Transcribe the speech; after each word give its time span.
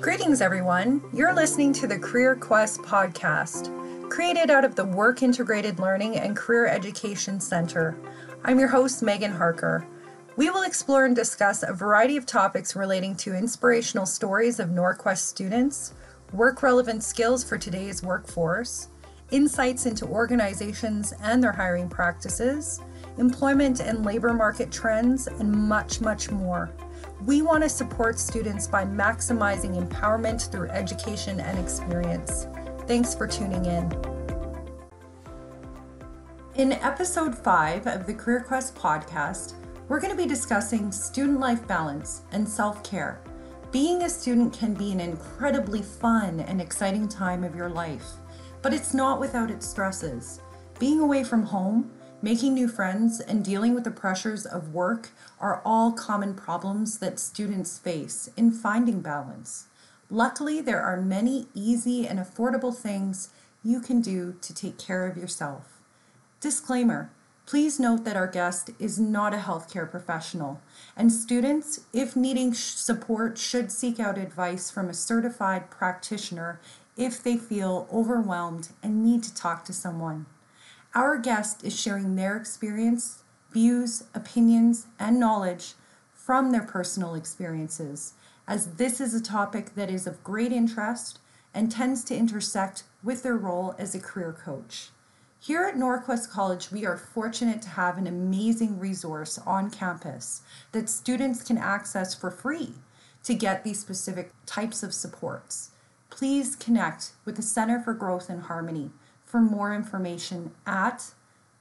Greetings, 0.00 0.40
everyone. 0.40 1.02
You're 1.12 1.34
listening 1.34 1.74
to 1.74 1.86
the 1.86 1.98
Career 1.98 2.34
Quest 2.34 2.80
podcast, 2.80 3.68
created 4.08 4.48
out 4.48 4.64
of 4.64 4.74
the 4.74 4.86
Work 4.86 5.22
Integrated 5.22 5.78
Learning 5.78 6.16
and 6.16 6.34
Career 6.34 6.66
Education 6.66 7.38
Center. 7.38 7.94
I'm 8.42 8.58
your 8.58 8.68
host, 8.68 9.02
Megan 9.02 9.30
Harker. 9.30 9.86
We 10.36 10.48
will 10.48 10.62
explore 10.62 11.04
and 11.04 11.14
discuss 11.14 11.62
a 11.62 11.74
variety 11.74 12.16
of 12.16 12.24
topics 12.24 12.74
relating 12.74 13.14
to 13.16 13.34
inspirational 13.34 14.06
stories 14.06 14.58
of 14.58 14.70
Norquest 14.70 15.18
students, 15.18 15.92
work 16.32 16.62
relevant 16.62 17.04
skills 17.04 17.44
for 17.44 17.58
today's 17.58 18.02
workforce, 18.02 18.88
insights 19.30 19.84
into 19.84 20.06
organizations 20.06 21.12
and 21.20 21.44
their 21.44 21.52
hiring 21.52 21.90
practices, 21.90 22.80
employment 23.18 23.80
and 23.80 24.06
labor 24.06 24.32
market 24.32 24.72
trends, 24.72 25.26
and 25.26 25.52
much, 25.52 26.00
much 26.00 26.30
more. 26.30 26.70
We 27.26 27.42
want 27.42 27.62
to 27.62 27.68
support 27.68 28.18
students 28.18 28.66
by 28.66 28.84
maximizing 28.84 29.78
empowerment 29.78 30.50
through 30.50 30.70
education 30.70 31.38
and 31.38 31.58
experience. 31.58 32.46
Thanks 32.86 33.14
for 33.14 33.26
tuning 33.26 33.66
in. 33.66 33.92
In 36.54 36.72
episode 36.72 37.36
5 37.36 37.86
of 37.86 38.06
the 38.06 38.14
Career 38.14 38.40
Quest 38.40 38.74
podcast, 38.74 39.52
we're 39.88 40.00
going 40.00 40.16
to 40.16 40.22
be 40.22 40.26
discussing 40.26 40.90
student 40.90 41.40
life 41.40 41.66
balance 41.68 42.22
and 42.32 42.48
self 42.48 42.82
care. 42.82 43.20
Being 43.70 44.04
a 44.04 44.08
student 44.08 44.54
can 44.54 44.72
be 44.72 44.90
an 44.90 45.00
incredibly 45.00 45.82
fun 45.82 46.40
and 46.40 46.58
exciting 46.58 47.06
time 47.06 47.44
of 47.44 47.54
your 47.54 47.68
life, 47.68 48.12
but 48.62 48.72
it's 48.72 48.94
not 48.94 49.20
without 49.20 49.50
its 49.50 49.68
stresses. 49.68 50.40
Being 50.78 51.00
away 51.00 51.24
from 51.24 51.42
home, 51.42 51.92
Making 52.22 52.52
new 52.52 52.68
friends 52.68 53.18
and 53.18 53.42
dealing 53.42 53.74
with 53.74 53.84
the 53.84 53.90
pressures 53.90 54.44
of 54.44 54.74
work 54.74 55.08
are 55.40 55.62
all 55.64 55.92
common 55.92 56.34
problems 56.34 56.98
that 56.98 57.18
students 57.18 57.78
face 57.78 58.28
in 58.36 58.50
finding 58.50 59.00
balance. 59.00 59.68
Luckily, 60.10 60.60
there 60.60 60.82
are 60.82 61.00
many 61.00 61.46
easy 61.54 62.06
and 62.06 62.18
affordable 62.18 62.76
things 62.76 63.30
you 63.64 63.80
can 63.80 64.02
do 64.02 64.36
to 64.42 64.54
take 64.54 64.76
care 64.76 65.06
of 65.06 65.16
yourself. 65.16 65.80
Disclaimer 66.40 67.10
Please 67.46 67.80
note 67.80 68.04
that 68.04 68.16
our 68.16 68.28
guest 68.28 68.70
is 68.78 69.00
not 69.00 69.34
a 69.34 69.38
healthcare 69.38 69.90
professional, 69.90 70.60
and 70.96 71.10
students, 71.10 71.80
if 71.92 72.14
needing 72.14 72.54
support, 72.54 73.38
should 73.38 73.72
seek 73.72 73.98
out 73.98 74.18
advice 74.18 74.70
from 74.70 74.88
a 74.88 74.94
certified 74.94 75.68
practitioner 75.68 76.60
if 76.96 77.20
they 77.22 77.36
feel 77.36 77.88
overwhelmed 77.92 78.68
and 78.84 79.02
need 79.02 79.24
to 79.24 79.34
talk 79.34 79.64
to 79.64 79.72
someone. 79.72 80.26
Our 80.92 81.18
guest 81.18 81.62
is 81.62 81.78
sharing 81.78 82.16
their 82.16 82.36
experience, 82.36 83.22
views, 83.52 84.02
opinions, 84.12 84.88
and 84.98 85.20
knowledge 85.20 85.74
from 86.12 86.50
their 86.50 86.64
personal 86.64 87.14
experiences, 87.14 88.14
as 88.48 88.74
this 88.74 89.00
is 89.00 89.14
a 89.14 89.22
topic 89.22 89.76
that 89.76 89.88
is 89.88 90.08
of 90.08 90.24
great 90.24 90.50
interest 90.50 91.20
and 91.54 91.70
tends 91.70 92.02
to 92.04 92.16
intersect 92.16 92.82
with 93.04 93.22
their 93.22 93.36
role 93.36 93.76
as 93.78 93.94
a 93.94 94.00
career 94.00 94.32
coach. 94.32 94.90
Here 95.38 95.62
at 95.62 95.76
Norquest 95.76 96.28
College, 96.28 96.72
we 96.72 96.84
are 96.84 96.96
fortunate 96.96 97.62
to 97.62 97.68
have 97.68 97.96
an 97.96 98.08
amazing 98.08 98.80
resource 98.80 99.38
on 99.46 99.70
campus 99.70 100.42
that 100.72 100.90
students 100.90 101.44
can 101.44 101.56
access 101.56 102.16
for 102.16 102.32
free 102.32 102.74
to 103.22 103.34
get 103.34 103.62
these 103.62 103.78
specific 103.78 104.32
types 104.44 104.82
of 104.82 104.92
supports. 104.92 105.70
Please 106.10 106.56
connect 106.56 107.12
with 107.24 107.36
the 107.36 107.42
Center 107.42 107.80
for 107.80 107.94
Growth 107.94 108.28
and 108.28 108.42
Harmony 108.42 108.90
for 109.30 109.40
more 109.40 109.72
information 109.72 110.50
at 110.66 111.14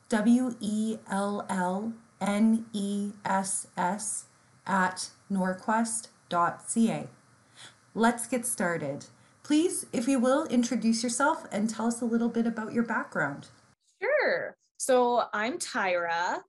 W 0.10 0.56
E 0.60 0.98
L 1.10 1.46
L 1.50 1.94
N 2.20 2.66
E 2.74 3.12
S 3.24 3.68
S 3.78 4.26
at 4.66 5.10
norquest.ca. 5.32 7.08
Let's 7.94 8.28
get 8.28 8.46
started. 8.46 9.06
Please, 9.44 9.86
if 9.94 10.08
you 10.08 10.20
will, 10.20 10.46
introduce 10.46 11.04
yourself 11.04 11.46
and 11.52 11.70
tell 11.70 11.88
us 11.88 12.02
a 12.02 12.06
little 12.06 12.30
bit 12.30 12.48
about 12.48 12.74
your 12.74 12.84
background. 12.84 13.48
Sure. 14.02 14.56
So 14.78 15.24
I'm 15.34 15.58
Tyra. 15.58 16.40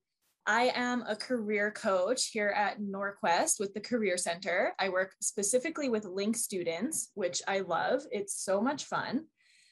I 0.47 0.73
am 0.75 1.05
a 1.07 1.15
career 1.15 1.71
coach 1.71 2.29
here 2.33 2.49
at 2.49 2.81
Norquest 2.81 3.61
with 3.61 3.73
the 3.75 3.81
Career 3.81 4.17
Center. 4.17 4.73
I 4.79 4.89
work 4.89 5.13
specifically 5.21 5.89
with 5.89 6.05
LINC 6.05 6.37
students, 6.37 7.11
which 7.15 7.43
I 7.47 7.61
love. 7.61 8.03
It's 8.11 8.43
so 8.43 8.61
much 8.61 8.85
fun 8.85 9.27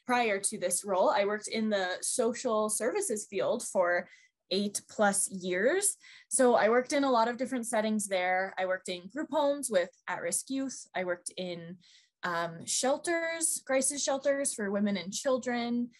prior 0.08 0.40
to 0.40 0.56
this 0.56 0.86
role, 0.86 1.10
I 1.10 1.26
worked 1.26 1.48
in 1.48 1.68
the 1.68 1.86
social 2.00 2.70
services 2.70 3.26
field 3.28 3.62
for 3.62 4.08
eight 4.50 4.80
plus 4.88 5.30
years. 5.30 5.96
So 6.30 6.54
I 6.54 6.70
worked 6.70 6.94
in 6.94 7.04
a 7.04 7.10
lot 7.10 7.28
of 7.28 7.36
different 7.36 7.66
settings 7.66 8.08
there. 8.08 8.54
I 8.58 8.64
worked 8.64 8.88
in 8.88 9.10
group 9.12 9.28
homes 9.30 9.68
with 9.70 9.90
at 10.08 10.22
risk 10.22 10.48
youth. 10.48 10.86
I 10.96 11.04
worked 11.04 11.30
in 11.36 11.76
um, 12.22 12.64
shelters, 12.64 13.62
crisis 13.66 14.02
shelters 14.02 14.54
for 14.54 14.70
women 14.70 14.96
and 14.96 15.12
children. 15.12 15.90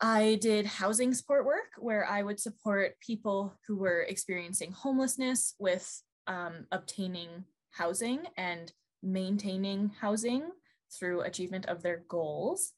I 0.00 0.38
did 0.40 0.64
housing 0.64 1.12
support 1.12 1.44
work 1.44 1.72
where 1.78 2.06
I 2.06 2.22
would 2.22 2.38
support 2.38 3.00
people 3.00 3.58
who 3.66 3.76
were 3.76 4.02
experiencing 4.02 4.70
homelessness 4.70 5.56
with 5.58 6.00
um, 6.28 6.68
obtaining 6.70 7.44
housing 7.72 8.20
and 8.36 8.72
maintaining 9.02 9.90
housing 10.00 10.44
through 10.96 11.22
achievement 11.22 11.66
of 11.66 11.82
their 11.82 12.04
goals. 12.08 12.72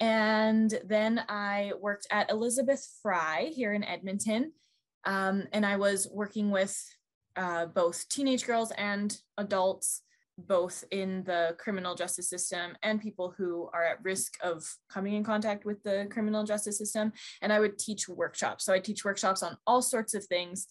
And 0.00 0.74
then 0.84 1.22
I 1.28 1.72
worked 1.80 2.06
at 2.10 2.30
Elizabeth 2.30 2.86
Fry 3.02 3.50
here 3.54 3.72
in 3.72 3.84
Edmonton. 3.84 4.52
Um, 5.04 5.44
and 5.52 5.64
I 5.66 5.76
was 5.76 6.08
working 6.12 6.50
with 6.50 6.76
uh, 7.36 7.66
both 7.66 8.08
teenage 8.08 8.46
girls 8.46 8.72
and 8.72 9.16
adults, 9.38 10.02
both 10.38 10.84
in 10.90 11.24
the 11.24 11.56
criminal 11.58 11.94
justice 11.94 12.28
system 12.28 12.76
and 12.82 13.00
people 13.00 13.34
who 13.36 13.68
are 13.72 13.84
at 13.84 14.02
risk 14.02 14.34
of 14.42 14.64
coming 14.90 15.14
in 15.14 15.24
contact 15.24 15.64
with 15.64 15.82
the 15.82 16.08
criminal 16.10 16.44
justice 16.44 16.78
system. 16.78 17.12
And 17.40 17.52
I 17.52 17.60
would 17.60 17.78
teach 17.78 18.08
workshops. 18.08 18.64
So 18.64 18.72
I 18.72 18.78
teach 18.78 19.04
workshops 19.04 19.42
on 19.42 19.56
all 19.66 19.82
sorts 19.82 20.14
of 20.14 20.24
things. 20.26 20.66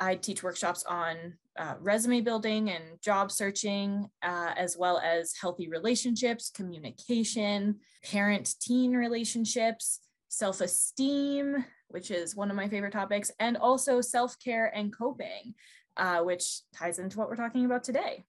I 0.00 0.16
teach 0.16 0.42
workshops 0.42 0.84
on 0.84 1.34
uh, 1.58 1.74
resume 1.80 2.20
building 2.20 2.70
and 2.70 3.00
job 3.00 3.30
searching, 3.30 4.08
uh, 4.22 4.52
as 4.56 4.76
well 4.76 4.98
as 4.98 5.34
healthy 5.40 5.68
relationships, 5.68 6.50
communication, 6.50 7.76
parent 8.02 8.54
teen 8.60 8.92
relationships, 8.92 10.00
self 10.28 10.60
esteem, 10.60 11.64
which 11.88 12.10
is 12.10 12.34
one 12.34 12.50
of 12.50 12.56
my 12.56 12.68
favorite 12.68 12.92
topics, 12.92 13.30
and 13.38 13.56
also 13.56 14.00
self 14.00 14.36
care 14.40 14.66
and 14.74 14.96
coping, 14.96 15.54
uh, 15.96 16.20
which 16.20 16.60
ties 16.74 16.98
into 16.98 17.18
what 17.18 17.28
we're 17.28 17.36
talking 17.36 17.64
about 17.64 17.84
today. 17.84 18.24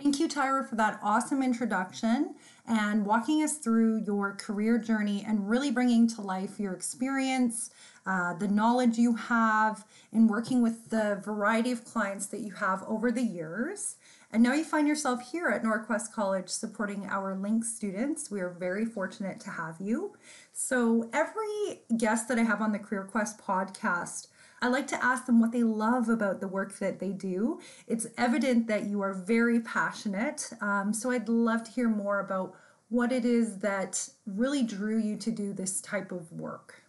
Thank 0.00 0.20
you, 0.20 0.28
Tyra, 0.28 0.68
for 0.68 0.76
that 0.76 1.00
awesome 1.02 1.42
introduction 1.42 2.36
and 2.68 3.04
walking 3.04 3.42
us 3.42 3.56
through 3.56 4.04
your 4.06 4.34
career 4.34 4.78
journey 4.78 5.24
and 5.26 5.50
really 5.50 5.72
bringing 5.72 6.06
to 6.10 6.20
life 6.20 6.60
your 6.60 6.72
experience, 6.72 7.70
uh, 8.06 8.34
the 8.34 8.46
knowledge 8.46 8.96
you 8.96 9.16
have 9.16 9.84
in 10.12 10.28
working 10.28 10.62
with 10.62 10.90
the 10.90 11.20
variety 11.24 11.72
of 11.72 11.84
clients 11.84 12.26
that 12.26 12.40
you 12.40 12.52
have 12.52 12.84
over 12.86 13.10
the 13.10 13.22
years. 13.22 13.96
And 14.32 14.40
now 14.40 14.52
you 14.52 14.62
find 14.62 14.86
yourself 14.86 15.32
here 15.32 15.48
at 15.48 15.64
Norquest 15.64 16.12
College 16.12 16.48
supporting 16.48 17.06
our 17.06 17.34
LINC 17.34 17.64
students. 17.64 18.30
We 18.30 18.40
are 18.40 18.50
very 18.50 18.84
fortunate 18.84 19.40
to 19.40 19.50
have 19.50 19.76
you. 19.80 20.14
So, 20.52 21.10
every 21.12 21.80
guest 21.96 22.28
that 22.28 22.38
I 22.38 22.42
have 22.42 22.60
on 22.62 22.70
the 22.70 22.78
Career 22.78 23.04
Quest 23.10 23.38
podcast, 23.38 24.28
I 24.60 24.68
like 24.68 24.86
to 24.88 25.04
ask 25.04 25.26
them 25.26 25.40
what 25.40 25.52
they 25.52 25.62
love 25.62 26.08
about 26.08 26.40
the 26.40 26.48
work 26.48 26.78
that 26.78 26.98
they 26.98 27.10
do. 27.10 27.60
It's 27.86 28.06
evident 28.16 28.66
that 28.66 28.84
you 28.84 29.00
are 29.02 29.14
very 29.14 29.60
passionate. 29.60 30.50
Um, 30.60 30.92
so 30.92 31.10
I'd 31.10 31.28
love 31.28 31.64
to 31.64 31.70
hear 31.70 31.88
more 31.88 32.20
about 32.20 32.54
what 32.88 33.12
it 33.12 33.24
is 33.24 33.58
that 33.58 34.08
really 34.26 34.62
drew 34.62 34.98
you 34.98 35.16
to 35.18 35.30
do 35.30 35.52
this 35.52 35.80
type 35.80 36.10
of 36.10 36.32
work. 36.32 36.82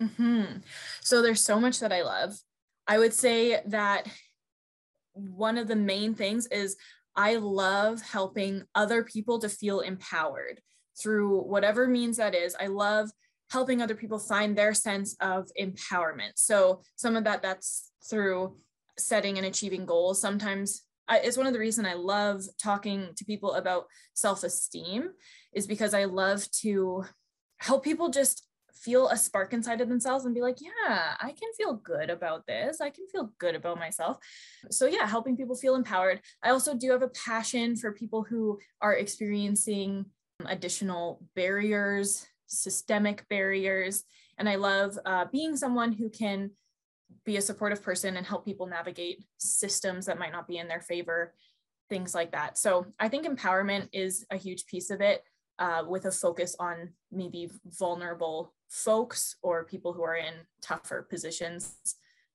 Mm-hmm. 0.00 0.58
So 1.00 1.22
there's 1.22 1.42
so 1.42 1.60
much 1.60 1.80
that 1.80 1.92
I 1.92 2.02
love. 2.02 2.34
I 2.86 2.98
would 2.98 3.14
say 3.14 3.60
that 3.66 4.08
one 5.12 5.56
of 5.56 5.68
the 5.68 5.76
main 5.76 6.14
things 6.14 6.46
is 6.46 6.76
I 7.14 7.36
love 7.36 8.02
helping 8.02 8.64
other 8.74 9.04
people 9.04 9.38
to 9.40 9.48
feel 9.48 9.80
empowered 9.80 10.60
through 11.00 11.42
whatever 11.42 11.86
means 11.86 12.16
that 12.16 12.34
is. 12.34 12.56
I 12.58 12.66
love 12.66 13.10
helping 13.52 13.82
other 13.82 13.94
people 13.94 14.18
find 14.18 14.56
their 14.56 14.72
sense 14.72 15.14
of 15.20 15.48
empowerment. 15.60 16.32
So 16.36 16.82
some 16.96 17.16
of 17.16 17.24
that 17.24 17.42
that's 17.42 17.90
through 18.08 18.56
setting 18.98 19.36
and 19.36 19.46
achieving 19.46 19.84
goals. 19.84 20.20
Sometimes 20.20 20.82
I, 21.06 21.18
it's 21.18 21.36
one 21.36 21.46
of 21.46 21.52
the 21.52 21.58
reason 21.58 21.84
I 21.84 21.94
love 21.94 22.42
talking 22.62 23.08
to 23.16 23.24
people 23.24 23.54
about 23.54 23.84
self-esteem 24.14 25.10
is 25.52 25.66
because 25.66 25.92
I 25.92 26.04
love 26.04 26.50
to 26.62 27.04
help 27.58 27.84
people 27.84 28.08
just 28.08 28.46
feel 28.72 29.08
a 29.08 29.16
spark 29.16 29.52
inside 29.52 29.80
of 29.80 29.88
themselves 29.88 30.24
and 30.24 30.34
be 30.34 30.40
like, 30.40 30.58
yeah, 30.60 31.14
I 31.20 31.28
can 31.28 31.52
feel 31.56 31.74
good 31.74 32.10
about 32.10 32.46
this. 32.46 32.80
I 32.80 32.90
can 32.90 33.06
feel 33.06 33.32
good 33.38 33.54
about 33.54 33.78
myself. 33.78 34.16
So, 34.70 34.86
yeah, 34.86 35.06
helping 35.06 35.36
people 35.36 35.54
feel 35.54 35.76
empowered. 35.76 36.20
I 36.42 36.50
also 36.50 36.74
do 36.74 36.90
have 36.90 37.02
a 37.02 37.08
passion 37.08 37.76
for 37.76 37.92
people 37.92 38.22
who 38.22 38.58
are 38.80 38.94
experiencing 38.94 40.06
additional 40.46 41.22
barriers 41.36 42.26
systemic 42.52 43.28
barriers. 43.28 44.04
And 44.38 44.48
I 44.48 44.56
love 44.56 44.98
uh, 45.04 45.26
being 45.32 45.56
someone 45.56 45.92
who 45.92 46.08
can 46.10 46.50
be 47.24 47.36
a 47.36 47.42
supportive 47.42 47.82
person 47.82 48.16
and 48.16 48.26
help 48.26 48.44
people 48.44 48.66
navigate 48.66 49.24
systems 49.38 50.06
that 50.06 50.18
might 50.18 50.32
not 50.32 50.48
be 50.48 50.58
in 50.58 50.68
their 50.68 50.80
favor. 50.80 51.34
things 51.88 52.14
like 52.14 52.32
that. 52.32 52.56
So 52.56 52.86
I 52.98 53.08
think 53.08 53.26
empowerment 53.26 53.88
is 53.92 54.24
a 54.30 54.36
huge 54.36 54.64
piece 54.64 54.88
of 54.88 55.02
it 55.02 55.22
uh, 55.58 55.82
with 55.86 56.06
a 56.06 56.10
focus 56.10 56.56
on 56.58 56.88
maybe 57.10 57.50
vulnerable 57.66 58.54
folks 58.70 59.36
or 59.42 59.64
people 59.64 59.92
who 59.92 60.02
are 60.02 60.16
in 60.16 60.32
tougher 60.62 61.06
positions. 61.10 61.76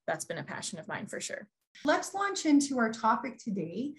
That's 0.05 0.25
been 0.25 0.37
a 0.37 0.43
passion 0.43 0.77
of 0.77 0.87
mine 0.87 1.07
for 1.07 1.19
sure. 1.19 1.47
Let's 1.83 2.13
launch 2.13 2.45
into 2.45 2.77
our 2.77 2.91
topic 2.91 3.39
today. 3.39 3.93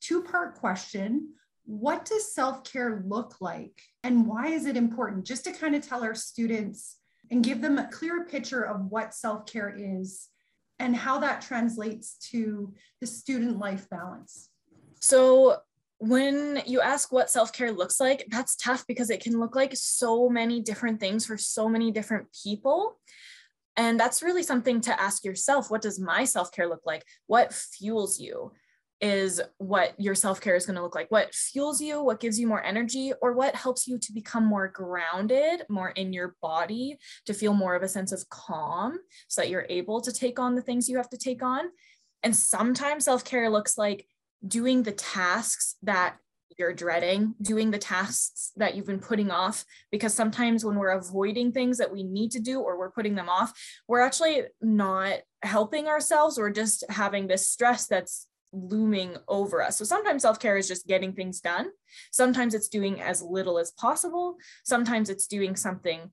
Two 0.00 0.22
part 0.22 0.54
question 0.54 1.34
What 1.66 2.04
does 2.04 2.32
self 2.32 2.64
care 2.64 3.02
look 3.06 3.36
like 3.40 3.82
and 4.02 4.26
why 4.26 4.48
is 4.48 4.66
it 4.66 4.76
important? 4.76 5.26
Just 5.26 5.44
to 5.44 5.52
kind 5.52 5.74
of 5.74 5.86
tell 5.86 6.02
our 6.02 6.14
students 6.14 6.96
and 7.30 7.44
give 7.44 7.60
them 7.60 7.78
a 7.78 7.88
clear 7.88 8.24
picture 8.24 8.62
of 8.62 8.86
what 8.86 9.14
self 9.14 9.46
care 9.46 9.74
is 9.76 10.28
and 10.78 10.94
how 10.94 11.18
that 11.20 11.40
translates 11.40 12.16
to 12.30 12.72
the 13.00 13.06
student 13.06 13.58
life 13.58 13.88
balance. 13.90 14.48
So, 15.00 15.58
when 15.98 16.62
you 16.66 16.80
ask 16.80 17.10
what 17.10 17.30
self 17.30 17.52
care 17.52 17.72
looks 17.72 18.00
like, 18.00 18.26
that's 18.30 18.56
tough 18.56 18.86
because 18.86 19.10
it 19.10 19.22
can 19.22 19.40
look 19.40 19.56
like 19.56 19.72
so 19.74 20.28
many 20.28 20.60
different 20.60 21.00
things 21.00 21.26
for 21.26 21.36
so 21.36 21.68
many 21.68 21.90
different 21.90 22.26
people. 22.44 22.98
And 23.76 24.00
that's 24.00 24.22
really 24.22 24.42
something 24.42 24.80
to 24.82 25.00
ask 25.00 25.24
yourself 25.24 25.70
what 25.70 25.82
does 25.82 25.98
my 25.98 26.24
self 26.24 26.52
care 26.52 26.68
look 26.68 26.82
like? 26.86 27.04
What 27.26 27.52
fuels 27.52 28.20
you? 28.20 28.52
Is 29.00 29.42
what 29.58 29.92
your 29.98 30.14
self 30.14 30.40
care 30.40 30.56
is 30.56 30.64
going 30.64 30.76
to 30.76 30.82
look 30.82 30.94
like. 30.94 31.10
What 31.10 31.34
fuels 31.34 31.82
you, 31.82 32.02
what 32.02 32.18
gives 32.18 32.40
you 32.40 32.46
more 32.46 32.62
energy, 32.62 33.12
or 33.20 33.34
what 33.34 33.54
helps 33.54 33.86
you 33.86 33.98
to 33.98 34.12
become 34.12 34.44
more 34.46 34.68
grounded, 34.68 35.64
more 35.68 35.90
in 35.90 36.14
your 36.14 36.34
body, 36.40 36.96
to 37.26 37.34
feel 37.34 37.52
more 37.52 37.74
of 37.74 37.82
a 37.82 37.88
sense 37.88 38.10
of 38.12 38.26
calm 38.30 38.98
so 39.28 39.42
that 39.42 39.50
you're 39.50 39.66
able 39.68 40.00
to 40.00 40.12
take 40.12 40.38
on 40.38 40.54
the 40.54 40.62
things 40.62 40.88
you 40.88 40.96
have 40.96 41.10
to 41.10 41.18
take 41.18 41.42
on. 41.42 41.66
And 42.22 42.34
sometimes 42.34 43.04
self 43.04 43.22
care 43.24 43.50
looks 43.50 43.76
like 43.76 44.06
doing 44.46 44.82
the 44.82 44.92
tasks 44.92 45.76
that 45.82 46.16
you're 46.58 46.72
dreading, 46.72 47.34
doing 47.42 47.70
the 47.70 47.78
tasks 47.78 48.52
that 48.56 48.74
you've 48.74 48.86
been 48.86 49.00
putting 49.00 49.30
off. 49.30 49.64
Because 49.90 50.14
sometimes 50.14 50.64
when 50.64 50.76
we're 50.76 50.90
avoiding 50.90 51.52
things 51.52 51.78
that 51.78 51.92
we 51.92 52.02
need 52.02 52.30
to 52.32 52.40
do 52.40 52.60
or 52.60 52.78
we're 52.78 52.90
putting 52.90 53.14
them 53.14 53.28
off, 53.28 53.52
we're 53.86 54.00
actually 54.00 54.42
not 54.60 55.18
helping 55.42 55.86
ourselves. 55.86 56.38
We're 56.38 56.50
just 56.50 56.84
having 56.88 57.26
this 57.26 57.48
stress 57.48 57.86
that's 57.86 58.26
looming 58.52 59.16
over 59.28 59.62
us. 59.62 59.76
So 59.76 59.84
sometimes 59.84 60.22
self 60.22 60.40
care 60.40 60.56
is 60.56 60.68
just 60.68 60.86
getting 60.86 61.12
things 61.12 61.40
done. 61.40 61.70
Sometimes 62.10 62.54
it's 62.54 62.68
doing 62.68 63.00
as 63.00 63.22
little 63.22 63.58
as 63.58 63.72
possible. 63.72 64.36
Sometimes 64.64 65.10
it's 65.10 65.26
doing 65.26 65.56
something 65.56 66.10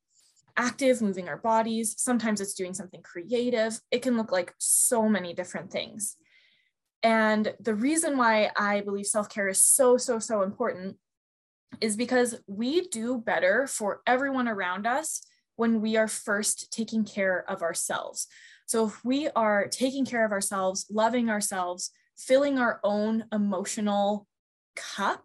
active, 0.58 1.02
moving 1.02 1.28
our 1.28 1.38
bodies. 1.38 1.96
Sometimes 1.98 2.42
it's 2.42 2.54
doing 2.54 2.74
something 2.74 3.02
creative. 3.02 3.80
It 3.92 4.02
can 4.02 4.18
look 4.18 4.32
like 4.32 4.54
so 4.58 5.10
many 5.10 5.34
different 5.34 5.72
things. 5.72 6.18
And 7.02 7.54
the 7.60 7.76
reason 7.76 8.18
why 8.18 8.52
I 8.56 8.82
believe 8.82 9.06
self 9.06 9.30
care 9.30 9.48
is 9.48 9.62
so, 9.62 9.98
so, 9.98 10.20
so 10.20 10.42
important 10.42 10.98
is 11.82 11.98
because 11.98 12.40
we 12.48 12.88
do 12.88 13.18
better 13.18 13.68
for 13.68 14.02
everyone 14.06 14.48
around 14.48 14.86
us 14.86 15.22
when 15.56 15.82
we 15.82 15.98
are 15.98 16.08
first 16.08 16.72
taking 16.72 17.04
care 17.04 17.44
of 17.50 17.62
ourselves. 17.62 18.28
So 18.66 18.88
if 18.88 19.04
we 19.04 19.30
are 19.30 19.68
taking 19.68 20.06
care 20.06 20.26
of 20.26 20.32
ourselves, 20.32 20.86
loving 20.90 21.30
ourselves, 21.30 21.92
filling 22.18 22.58
our 22.58 22.80
own 22.84 23.26
emotional 23.32 24.28
cup, 24.76 25.24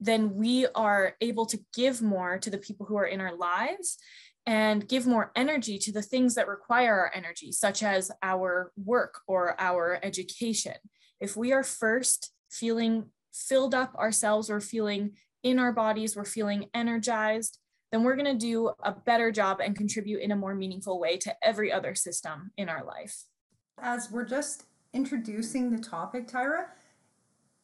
then 0.00 0.34
we 0.34 0.66
are 0.74 1.14
able 1.20 1.46
to 1.46 1.58
give 1.74 2.00
more 2.00 2.38
to 2.38 2.50
the 2.50 2.58
people 2.58 2.86
who 2.86 2.96
are 2.96 3.06
in 3.06 3.20
our 3.20 3.36
lives 3.36 3.98
and 4.46 4.88
give 4.88 5.06
more 5.06 5.30
energy 5.36 5.78
to 5.78 5.92
the 5.92 6.02
things 6.02 6.34
that 6.34 6.48
require 6.48 6.98
our 6.98 7.12
energy, 7.14 7.52
such 7.52 7.82
as 7.82 8.10
our 8.22 8.72
work 8.82 9.20
or 9.26 9.60
our 9.60 10.00
education. 10.02 10.74
If 11.20 11.36
we 11.36 11.52
are 11.52 11.62
first 11.62 12.32
feeling 12.50 13.10
filled 13.32 13.74
up 13.74 13.94
ourselves, 13.94 14.48
we're 14.48 14.60
feeling 14.60 15.12
in 15.42 15.58
our 15.58 15.72
bodies, 15.72 16.16
we're 16.16 16.24
feeling 16.24 16.66
energized, 16.74 17.58
then 17.92 18.02
we're 18.02 18.16
going 18.16 18.38
to 18.38 18.46
do 18.46 18.70
a 18.82 18.92
better 18.92 19.30
job 19.30 19.60
and 19.60 19.76
contribute 19.76 20.20
in 20.20 20.32
a 20.32 20.36
more 20.36 20.54
meaningful 20.54 20.98
way 20.98 21.16
to 21.18 21.34
every 21.42 21.72
other 21.72 21.94
system 21.94 22.50
in 22.56 22.68
our 22.68 22.84
life. 22.84 23.24
As 23.78 24.10
we're 24.10 24.24
just 24.24 24.64
introducing 24.92 25.70
the 25.70 25.82
topic, 25.82 26.28
Tyra, 26.28 26.66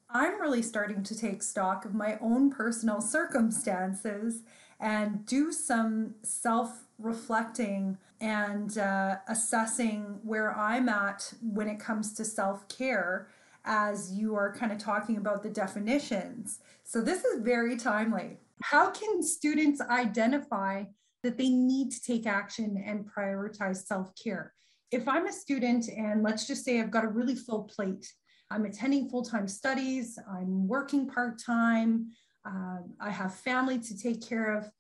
I'm 0.09 0.41
really 0.41 0.63
starting 0.63 1.03
to 1.03 1.19
take 1.19 1.43
stock 1.43 1.85
of 1.85 1.95
my 1.95 2.17
own 2.21 2.51
personal 2.51 3.01
circumstances 3.01 4.43
and 4.79 5.25
do 5.27 5.53
some 5.53 6.15
self 6.23 6.85
reflecting 6.99 7.99
and 8.21 8.79
uh, 8.79 9.17
assessing 9.29 10.21
where 10.23 10.57
I'm 10.57 10.89
at 10.89 11.33
when 11.43 11.69
it 11.69 11.81
comes 11.81 12.13
to 12.15 12.25
self 12.25 12.69
care 12.69 13.29
as 13.65 14.13
you 14.13 14.37
are 14.37 14.55
kind 14.55 14.71
of 14.71 14.79
talking 14.79 15.17
about 15.17 15.43
the 15.43 15.51
definitions. 15.51 16.61
So, 16.85 17.01
this 17.01 17.25
is 17.25 17.43
very 17.43 17.77
timely. 17.77 18.39
How 18.63 18.91
can 18.91 19.23
students 19.23 19.81
identify 19.81 20.85
that 21.23 21.37
they 21.37 21.49
need 21.49 21.91
to 21.91 22.03
take 22.03 22.27
action 22.27 22.83
and 22.87 23.11
prioritize 23.11 23.85
self 23.85 24.13
care? 24.15 24.55
If 24.91 25.09
I'm 25.09 25.27
a 25.27 25.33
student 25.33 25.89
and 25.89 26.23
let's 26.23 26.47
just 26.47 26.65
say 26.65 26.81
I've 26.81 26.91
got 26.91 27.05
a 27.05 27.09
really 27.09 27.35
full 27.35 27.65
plate, 27.65 28.07
I'm 28.51 28.65
attending 28.65 29.09
full 29.09 29.25
time 29.25 29.49
studies, 29.49 30.19
I'm 30.31 30.69
working 30.69 31.09
part 31.09 31.41
time, 31.45 32.13
um, 32.45 32.95
I 33.01 33.11
have 33.11 33.35
family 33.35 33.79
to 33.81 33.99
take 33.99 34.27
care 34.27 34.57
of. 34.57 34.71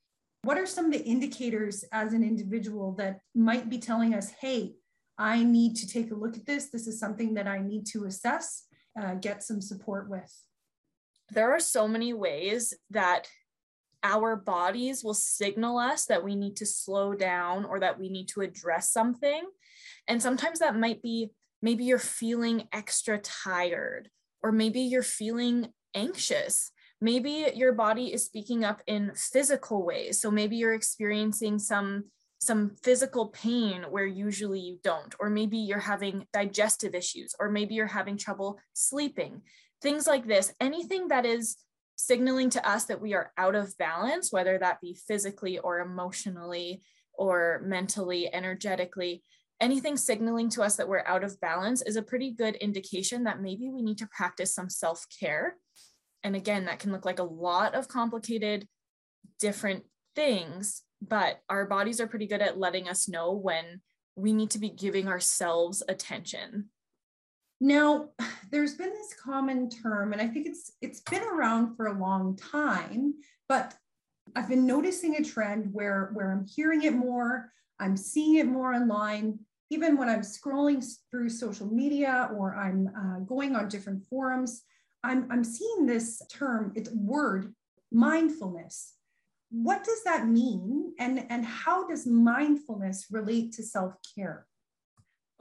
What 0.42 0.58
are 0.58 0.66
some 0.66 0.86
of 0.86 0.92
the 0.92 1.04
indicators 1.04 1.84
as 1.92 2.12
an 2.12 2.22
individual 2.22 2.92
that 2.98 3.18
might 3.34 3.68
be 3.68 3.78
telling 3.78 4.14
us, 4.14 4.30
hey, 4.40 4.74
I 5.18 5.42
need 5.42 5.74
to 5.76 5.88
take 5.88 6.10
a 6.10 6.14
look 6.14 6.36
at 6.36 6.46
this. 6.46 6.70
This 6.70 6.86
is 6.86 7.00
something 7.00 7.34
that 7.34 7.48
I 7.48 7.58
need 7.58 7.86
to 7.86 8.04
assess, 8.04 8.64
uh, 9.00 9.14
get 9.14 9.42
some 9.42 9.60
support 9.60 10.08
with. 10.08 10.32
There 11.30 11.50
are 11.50 11.60
so 11.60 11.88
many 11.88 12.12
ways 12.12 12.74
that 12.90 13.26
our 14.02 14.36
bodies 14.36 15.02
will 15.02 15.14
signal 15.14 15.78
us 15.78 16.06
that 16.06 16.24
we 16.24 16.36
need 16.36 16.56
to 16.56 16.66
slow 16.66 17.14
down 17.14 17.64
or 17.64 17.80
that 17.80 17.98
we 17.98 18.08
need 18.08 18.28
to 18.28 18.40
address 18.40 18.90
something. 18.90 19.44
And 20.08 20.22
sometimes 20.22 20.60
that 20.60 20.76
might 20.76 21.02
be 21.02 21.30
maybe 21.62 21.84
you're 21.84 21.98
feeling 21.98 22.68
extra 22.72 23.18
tired, 23.18 24.08
or 24.42 24.52
maybe 24.52 24.80
you're 24.80 25.02
feeling 25.02 25.68
anxious. 25.94 26.70
Maybe 27.00 27.50
your 27.54 27.72
body 27.72 28.12
is 28.12 28.24
speaking 28.24 28.64
up 28.64 28.82
in 28.86 29.12
physical 29.14 29.84
ways. 29.84 30.20
So 30.20 30.30
maybe 30.30 30.56
you're 30.56 30.74
experiencing 30.74 31.58
some 31.58 32.04
some 32.38 32.76
physical 32.82 33.28
pain 33.28 33.82
where 33.88 34.06
usually 34.06 34.60
you 34.60 34.78
don't 34.84 35.14
or 35.18 35.30
maybe 35.30 35.56
you're 35.56 35.78
having 35.78 36.26
digestive 36.34 36.94
issues 36.94 37.34
or 37.40 37.50
maybe 37.50 37.74
you're 37.74 37.86
having 37.86 38.18
trouble 38.18 38.60
sleeping 38.74 39.40
things 39.82 40.06
like 40.06 40.26
this. 40.26 40.54
Anything 40.60 41.08
that 41.08 41.26
is 41.26 41.56
signaling 41.96 42.50
to 42.50 42.68
us 42.68 42.84
that 42.84 43.00
we 43.00 43.14
are 43.14 43.32
out 43.36 43.54
of 43.54 43.76
balance 43.78 44.32
whether 44.32 44.58
that 44.58 44.80
be 44.80 44.96
physically 45.08 45.58
or 45.58 45.80
emotionally 45.80 46.82
or 47.14 47.62
mentally 47.64 48.32
energetically 48.32 49.22
anything 49.60 49.96
signaling 49.96 50.50
to 50.50 50.62
us 50.62 50.76
that 50.76 50.88
we're 50.88 51.06
out 51.06 51.24
of 51.24 51.40
balance 51.40 51.80
is 51.82 51.96
a 51.96 52.02
pretty 52.02 52.30
good 52.30 52.54
indication 52.56 53.24
that 53.24 53.40
maybe 53.40 53.70
we 53.70 53.82
need 53.82 53.98
to 53.98 54.08
practice 54.08 54.54
some 54.54 54.68
self-care 54.68 55.56
and 56.26 56.34
again, 56.34 56.64
that 56.64 56.80
can 56.80 56.90
look 56.90 57.04
like 57.04 57.20
a 57.20 57.22
lot 57.22 57.76
of 57.76 57.86
complicated, 57.86 58.66
different 59.38 59.84
things, 60.16 60.82
but 61.00 61.40
our 61.48 61.66
bodies 61.66 62.00
are 62.00 62.08
pretty 62.08 62.26
good 62.26 62.42
at 62.42 62.58
letting 62.58 62.88
us 62.88 63.08
know 63.08 63.30
when 63.30 63.80
we 64.16 64.32
need 64.32 64.50
to 64.50 64.58
be 64.58 64.68
giving 64.68 65.06
ourselves 65.06 65.84
attention. 65.88 66.70
Now, 67.60 68.08
there's 68.50 68.74
been 68.74 68.90
this 68.90 69.14
common 69.14 69.68
term, 69.68 70.12
and 70.12 70.22
I 70.22 70.28
think 70.28 70.46
it's 70.46 70.72
it's 70.80 71.00
been 71.00 71.22
around 71.22 71.76
for 71.76 71.86
a 71.86 71.98
long 71.98 72.36
time, 72.36 73.14
but 73.48 73.74
I've 74.34 74.48
been 74.48 74.66
noticing 74.66 75.16
a 75.16 75.24
trend 75.24 75.72
where 75.72 76.10
where 76.12 76.32
I'm 76.32 76.46
hearing 76.46 76.82
it 76.82 76.94
more, 76.94 77.52
I'm 77.78 77.96
seeing 77.96 78.36
it 78.36 78.46
more 78.46 78.74
online, 78.74 79.38
even 79.70 79.96
when 79.96 80.08
I'm 80.08 80.20
scrolling 80.20 80.84
through 81.10 81.28
social 81.28 81.66
media 81.66 82.30
or 82.36 82.54
I'm 82.54 82.88
uh, 82.96 83.18
going 83.20 83.56
on 83.56 83.68
different 83.68 84.04
forums. 84.04 84.62
I'm, 85.02 85.28
I'm 85.30 85.44
seeing 85.44 85.86
this 85.86 86.20
term, 86.30 86.72
it's 86.74 86.90
word, 86.90 87.54
mindfulness. 87.92 88.94
What 89.50 89.84
does 89.84 90.02
that 90.04 90.26
mean? 90.26 90.94
And, 90.98 91.24
and 91.30 91.44
how 91.44 91.86
does 91.86 92.06
mindfulness 92.06 93.06
relate 93.10 93.52
to 93.52 93.62
self 93.62 93.94
care? 94.16 94.46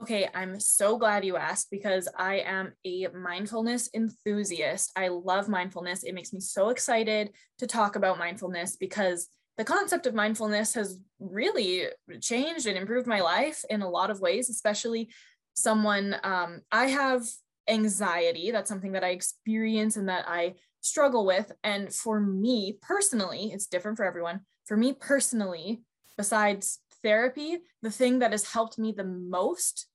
Okay, 0.02 0.28
I'm 0.34 0.60
so 0.60 0.98
glad 0.98 1.24
you 1.24 1.36
asked 1.36 1.70
because 1.70 2.06
I 2.18 2.36
am 2.40 2.74
a 2.84 3.08
mindfulness 3.14 3.88
enthusiast. 3.94 4.92
I 4.94 5.08
love 5.08 5.48
mindfulness. 5.48 6.04
It 6.04 6.14
makes 6.14 6.34
me 6.34 6.40
so 6.40 6.68
excited 6.68 7.30
to 7.58 7.66
talk 7.66 7.96
about 7.96 8.18
mindfulness 8.18 8.76
because 8.76 9.28
the 9.56 9.64
concept 9.64 10.06
of 10.06 10.14
mindfulness 10.14 10.74
has 10.74 11.00
really 11.18 11.86
changed 12.20 12.66
and 12.66 12.76
improved 12.76 13.06
my 13.06 13.20
life 13.20 13.64
in 13.70 13.80
a 13.80 13.88
lot 13.88 14.10
of 14.10 14.20
ways, 14.20 14.50
especially 14.50 15.08
someone 15.54 16.16
um, 16.22 16.60
I 16.70 16.88
have 16.88 17.22
anxiety. 17.66 18.50
That's 18.50 18.68
something 18.68 18.92
that 18.92 19.04
I 19.04 19.08
experience 19.08 19.96
and 19.96 20.10
that 20.10 20.26
I 20.28 20.54
struggle 20.82 21.24
with. 21.24 21.50
And 21.64 21.92
for 21.92 22.20
me 22.20 22.78
personally, 22.82 23.50
it's 23.52 23.66
different 23.66 23.96
for 23.96 24.04
everyone. 24.04 24.40
For 24.66 24.76
me 24.76 24.92
personally, 24.92 25.82
besides 26.18 26.80
therapy, 27.06 27.58
the 27.82 27.90
thing 27.90 28.18
that 28.18 28.32
has 28.32 28.44
helped 28.52 28.76
me 28.78 28.90
the 28.92 29.04
most 29.04 29.86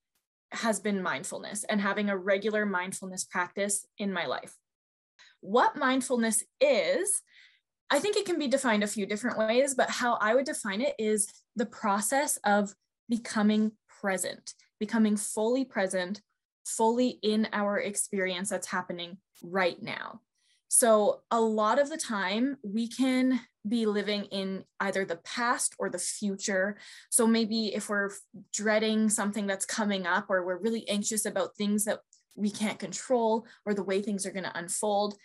has 0.65 0.80
been 0.80 1.01
mindfulness 1.03 1.65
and 1.70 1.82
having 1.82 2.10
a 2.10 2.18
regular 2.18 2.65
mindfulness 2.65 3.24
practice 3.25 3.86
in 3.98 4.12
my 4.13 4.25
life. 4.25 4.56
what 5.41 5.75
mindfulness 5.75 6.44
is, 6.62 7.22
I 7.89 8.00
think 8.00 8.15
it 8.15 8.25
can 8.25 8.39
be 8.39 8.48
defined 8.48 8.84
a 8.84 8.88
few 8.88 9.06
different 9.06 9.38
ways, 9.38 9.75
but 9.75 9.89
how 9.89 10.13
I 10.22 10.36
would 10.36 10.46
define 10.46 10.82
it 10.82 10.96
is 10.98 11.27
the 11.56 11.65
process 11.65 12.38
of 12.46 12.74
becoming 13.10 13.74
present, 14.01 14.53
becoming 14.80 15.18
fully 15.18 15.65
present, 15.65 16.22
fully 16.65 17.20
in 17.22 17.48
our 17.51 17.80
experience 17.80 18.50
that's 18.50 18.68
happening 18.68 19.18
right 19.44 19.82
now. 19.82 20.22
So, 20.74 21.20
a 21.30 21.42
lot 21.42 21.80
of 21.80 21.90
the 21.90 21.98
time, 21.98 22.56
we 22.63 22.88
can 22.88 23.42
be 23.68 23.86
living 23.86 24.24
in 24.32 24.63
either 24.80 25.04
the 25.04 25.18
past 25.18 25.75
or 25.78 25.90
the 25.90 26.00
future. 26.00 26.78
So, 27.10 27.28
maybe 27.28 27.75
if 27.75 27.90
we're 27.90 28.12
dreading 28.54 29.10
something 29.10 29.48
that's 29.48 29.66
coming 29.66 30.08
up, 30.08 30.28
or 30.30 30.46
we're 30.46 30.62
really 30.62 30.88
anxious 30.88 31.25
about 31.25 31.58
things 31.58 31.84
that 31.84 32.00
we 32.36 32.50
can't 32.50 32.80
control, 32.80 33.46
or 33.66 33.74
the 33.74 33.84
way 33.84 34.01
things 34.01 34.25
are 34.25 34.32
going 34.32 34.46
to 34.46 34.58
unfold, 34.58 35.16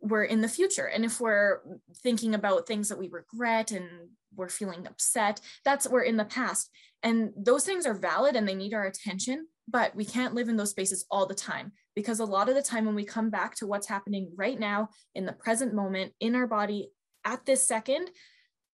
we're 0.00 0.24
in 0.24 0.40
the 0.40 0.48
future. 0.48 0.86
And 0.86 1.04
if 1.04 1.20
we're 1.20 1.60
thinking 2.02 2.34
about 2.34 2.66
things 2.66 2.88
that 2.88 2.98
we 2.98 3.10
regret 3.10 3.72
and 3.72 3.86
we're 4.34 4.48
feeling 4.48 4.86
upset, 4.86 5.42
that's 5.62 5.86
we're 5.86 6.04
in 6.04 6.16
the 6.16 6.24
past. 6.24 6.70
And 7.02 7.34
those 7.36 7.66
things 7.66 7.84
are 7.84 7.92
valid 7.92 8.34
and 8.34 8.48
they 8.48 8.54
need 8.54 8.72
our 8.72 8.86
attention, 8.86 9.46
but 9.68 9.94
we 9.94 10.06
can't 10.06 10.32
live 10.32 10.48
in 10.48 10.56
those 10.56 10.70
spaces 10.70 11.04
all 11.10 11.26
the 11.26 11.34
time 11.34 11.72
because 11.96 12.20
a 12.20 12.24
lot 12.24 12.48
of 12.48 12.54
the 12.54 12.62
time 12.62 12.84
when 12.84 12.94
we 12.94 13.04
come 13.04 13.30
back 13.30 13.56
to 13.56 13.66
what's 13.66 13.88
happening 13.88 14.30
right 14.36 14.60
now 14.60 14.90
in 15.16 15.26
the 15.26 15.32
present 15.32 15.74
moment 15.74 16.12
in 16.20 16.36
our 16.36 16.46
body 16.46 16.90
at 17.24 17.44
this 17.46 17.66
second, 17.66 18.10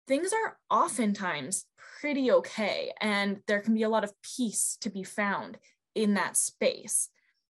things 0.07 0.33
are 0.33 0.59
oftentimes 0.69 1.64
pretty 2.00 2.31
okay. 2.33 2.93
And 3.00 3.38
there 3.47 3.61
can 3.61 3.75
be 3.75 3.85
a 3.85 3.88
lot 3.88 4.05
of 4.05 4.12
peace 4.37 4.76
to 4.81 4.91
be 4.91 5.05
found 5.05 5.57
in 5.95 6.14
that 6.14 6.37
space. 6.37 7.09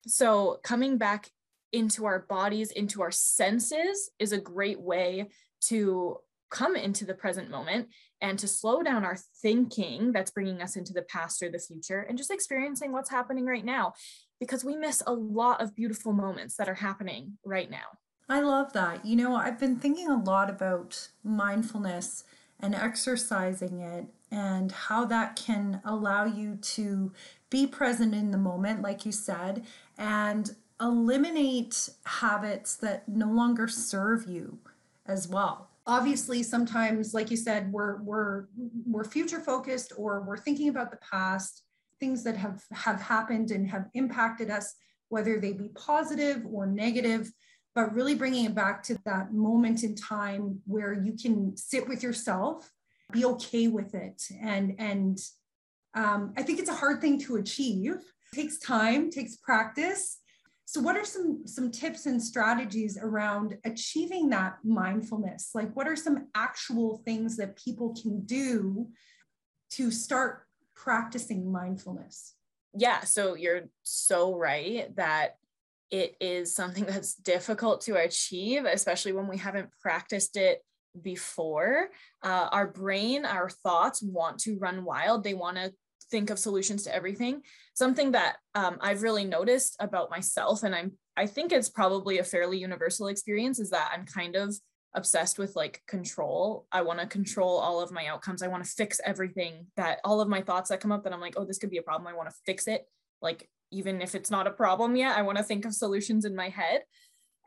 So, 0.08 0.60
coming 0.64 0.98
back 1.00 1.30
into 1.74 2.06
our 2.06 2.20
bodies, 2.20 2.72
into 2.72 3.02
our 3.02 3.12
senses, 3.12 4.12
is 4.20 4.32
a 4.32 4.40
great 4.40 4.80
way 4.80 5.30
to 5.62 6.18
come 6.50 6.76
into 6.76 7.06
the 7.06 7.14
present 7.14 7.50
moment 7.50 7.88
and 8.22 8.40
to 8.40 8.48
slow 8.48 8.82
down 8.82 9.04
our 9.04 9.18
thinking 9.42 10.12
that's 10.12 10.32
bringing 10.32 10.62
us 10.62 10.76
into 10.76 10.94
the 10.94 11.02
past 11.02 11.42
or 11.44 11.50
the 11.50 11.60
future 11.60 12.02
and 12.02 12.18
just 12.18 12.32
experiencing 12.32 12.92
what's 12.92 13.10
happening 13.10 13.46
right 13.46 13.66
now 13.66 13.94
because 14.40 14.64
we 14.64 14.76
miss 14.76 15.02
a 15.08 15.14
lot 15.14 15.62
of 15.62 15.76
beautiful 15.76 16.14
moments 16.14 16.56
that 16.58 16.70
are 16.70 16.76
happening 16.76 17.38
right 17.46 17.70
now. 17.70 17.98
I 18.28 18.40
love 18.42 18.74
that. 18.74 19.06
You 19.06 19.16
know, 19.16 19.36
I've 19.36 19.60
been 19.60 19.78
thinking 19.78 20.10
a 20.10 20.22
lot 20.22 20.50
about 20.50 21.10
mindfulness 21.24 22.24
and 22.60 22.74
exercising 22.74 23.80
it 23.80 24.06
and 24.32 24.72
how 24.72 25.06
that 25.06 25.36
can 25.36 25.82
allow 25.86 26.26
you 26.26 26.56
to 26.56 27.12
be 27.50 27.68
present 27.68 28.14
in 28.14 28.32
the 28.32 28.38
moment, 28.38 28.82
like 28.82 29.06
you 29.06 29.12
said, 29.12 29.64
and 29.98 30.56
eliminate 30.82 31.90
habits 32.06 32.76
that 32.76 33.08
no 33.08 33.28
longer 33.28 33.68
serve 33.68 34.28
you 34.28 34.58
as 35.06 35.28
well 35.28 35.70
obviously 35.88 36.42
sometimes 36.42 37.14
like 37.14 37.30
you 37.30 37.38
said 37.38 37.72
we're 37.72 38.02
we're 38.02 38.46
we're 38.86 39.04
future 39.04 39.40
focused 39.40 39.94
or 39.98 40.22
we're 40.22 40.38
thinking 40.38 40.70
about 40.70 40.92
the 40.92 40.98
past 40.98 41.64
things 42.00 42.24
that 42.24 42.36
have 42.36 42.64
have 42.72 43.00
happened 43.00 43.52
and 43.52 43.70
have 43.70 43.86
impacted 43.94 44.50
us 44.50 44.76
whether 45.10 45.40
they 45.40 45.54
be 45.54 45.70
positive 45.76 46.44
or 46.52 46.66
negative 46.66 47.32
but 47.76 47.94
really 47.94 48.16
bringing 48.16 48.46
it 48.46 48.56
back 48.56 48.82
to 48.82 48.98
that 49.06 49.34
moment 49.34 49.84
in 49.84 49.94
time 49.96 50.60
where 50.66 50.94
you 50.94 51.14
can 51.14 51.56
sit 51.56 51.88
with 51.88 52.02
yourself 52.02 52.72
be 53.12 53.24
okay 53.26 53.68
with 53.68 53.94
it 53.94 54.24
and 54.42 54.76
and 54.80 55.20
um, 55.94 56.34
i 56.36 56.42
think 56.42 56.60
it's 56.60 56.70
a 56.70 56.76
hard 56.76 57.00
thing 57.00 57.20
to 57.20 57.36
achieve. 57.36 57.98
It 58.34 58.36
takes 58.36 58.58
time 58.58 59.12
takes 59.12 59.38
practice 59.38 60.18
so 60.76 60.82
what 60.82 60.98
are 60.98 61.06
some 61.06 61.48
some 61.48 61.72
tips 61.72 62.06
and 62.06 62.22
strategies 62.22 62.98
around 62.98 63.58
achieving 63.64 64.30
that 64.32 64.58
mindfulness? 64.66 65.52
Like 65.56 65.74
what 65.74 65.88
are 65.88 65.96
some 65.96 66.28
actual 66.36 67.02
things 67.06 67.38
that 67.38 67.56
people 67.56 67.96
can 67.96 68.26
do 68.26 68.90
to 69.72 69.90
start 69.90 70.42
practicing 70.76 71.50
mindfulness? 71.50 72.34
Yeah, 72.74 73.06
so 73.06 73.36
you're 73.36 73.70
so 73.84 74.36
right 74.36 74.94
that 74.98 75.38
it 75.92 76.18
is 76.20 76.54
something 76.54 76.84
that's 76.90 77.16
difficult 77.16 77.80
to 77.84 77.96
achieve, 77.96 78.66
especially 78.66 79.14
when 79.14 79.30
we 79.30 79.38
haven't 79.38 79.70
practiced 79.82 80.36
it 80.36 80.62
before. 81.02 81.88
Uh, 82.22 82.50
our 82.52 82.68
brain, 82.68 83.24
our 83.24 83.50
thoughts 83.50 84.04
want 84.04 84.40
to 84.40 84.58
run 84.58 84.84
wild. 84.84 85.24
They 85.24 85.36
want 85.36 85.56
to 85.56 85.74
think 86.12 86.30
of 86.30 86.40
solutions 86.40 86.84
to 86.84 86.96
everything. 86.96 87.42
Something 87.74 88.12
that 88.12 88.38
um, 88.54 88.78
I've 88.82 89.04
really 89.04 89.26
noticed 89.26 89.76
about 89.80 90.10
myself, 90.10 90.64
and 90.64 90.76
I'm 90.76 90.94
I 91.18 91.28
think 91.28 91.52
it's 91.52 91.70
probably 91.70 92.20
a 92.20 92.24
fairly 92.24 92.58
universal 92.58 93.08
experience, 93.08 93.60
is 93.60 93.70
that 93.70 93.92
I'm 93.94 94.06
kind 94.06 94.36
of 94.36 94.56
obsessed 94.96 95.38
with 95.38 95.56
like 95.56 95.82
control. 95.88 96.66
I 96.72 96.82
want 96.82 97.00
to 97.00 97.06
control 97.06 97.58
all 97.58 97.82
of 97.82 97.92
my 97.92 98.08
outcomes. 98.08 98.42
I 98.42 98.48
want 98.48 98.64
to 98.64 98.70
fix 98.70 99.00
everything 99.06 99.68
that 99.76 100.00
all 100.04 100.22
of 100.22 100.30
my 100.30 100.42
thoughts 100.42 100.70
that 100.70 100.80
come 100.80 100.92
up 100.92 101.04
that 101.04 101.14
I'm 101.14 101.22
like, 101.22 101.36
oh, 101.38 101.46
this 101.46 101.58
could 101.58 101.70
be 101.70 101.78
a 101.78 101.84
problem. 101.84 102.08
I 102.08 102.16
want 102.16 102.30
to 102.30 102.36
fix 102.46 102.68
it. 102.68 102.86
Like 103.22 103.50
even 103.72 104.02
if 104.02 104.16
it's 104.16 104.32
not 104.32 104.48
a 104.48 104.52
problem 104.52 104.96
yet, 104.96 105.18
I 105.18 105.22
want 105.22 105.38
to 105.38 105.44
think 105.44 105.66
of 105.66 105.74
solutions 105.74 106.26
in 106.26 106.36
my 106.36 106.50
head. 106.50 106.82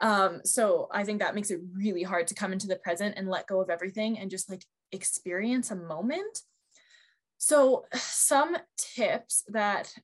Um, 0.01 0.41
so 0.45 0.89
I 0.93 1.05
think 1.05 1.21
that 1.21 1.35
makes 1.35 1.51
it 1.51 1.61
really 1.75 2.03
hard 2.03 2.29
to 2.29 2.35
come 2.35 2.53
into 2.53 2.69
the 2.69 2.77
present 2.77 3.15
and 3.17 3.29
let 3.29 3.49
go 3.49 3.61
of 3.61 3.71
everything 3.71 4.19
and 4.19 4.31
just 4.31 4.49
like 4.49 4.65
experience 4.93 5.71
a 5.71 5.77
moment 5.77 6.43
so, 7.39 7.87
some 7.95 8.57
tips 8.77 9.45
that 9.49 9.95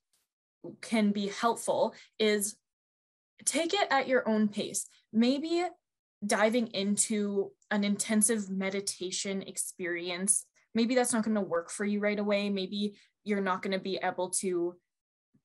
can 0.80 1.12
be 1.12 1.28
helpful 1.28 1.94
is 2.18 2.56
take 3.44 3.74
it 3.74 3.86
at 3.90 4.08
your 4.08 4.26
own 4.26 4.48
pace. 4.48 4.86
Maybe 5.12 5.64
diving 6.26 6.68
into 6.68 7.50
an 7.70 7.84
intensive 7.84 8.48
meditation 8.48 9.42
experience. 9.42 10.46
Maybe 10.74 10.94
that's 10.94 11.12
not 11.12 11.24
going 11.24 11.34
to 11.34 11.42
work 11.42 11.70
for 11.70 11.84
you 11.84 12.00
right 12.00 12.18
away. 12.18 12.48
Maybe 12.48 12.96
you're 13.24 13.42
not 13.42 13.62
going 13.62 13.72
to 13.72 13.78
be 13.78 13.98
able 14.02 14.30
to 14.30 14.74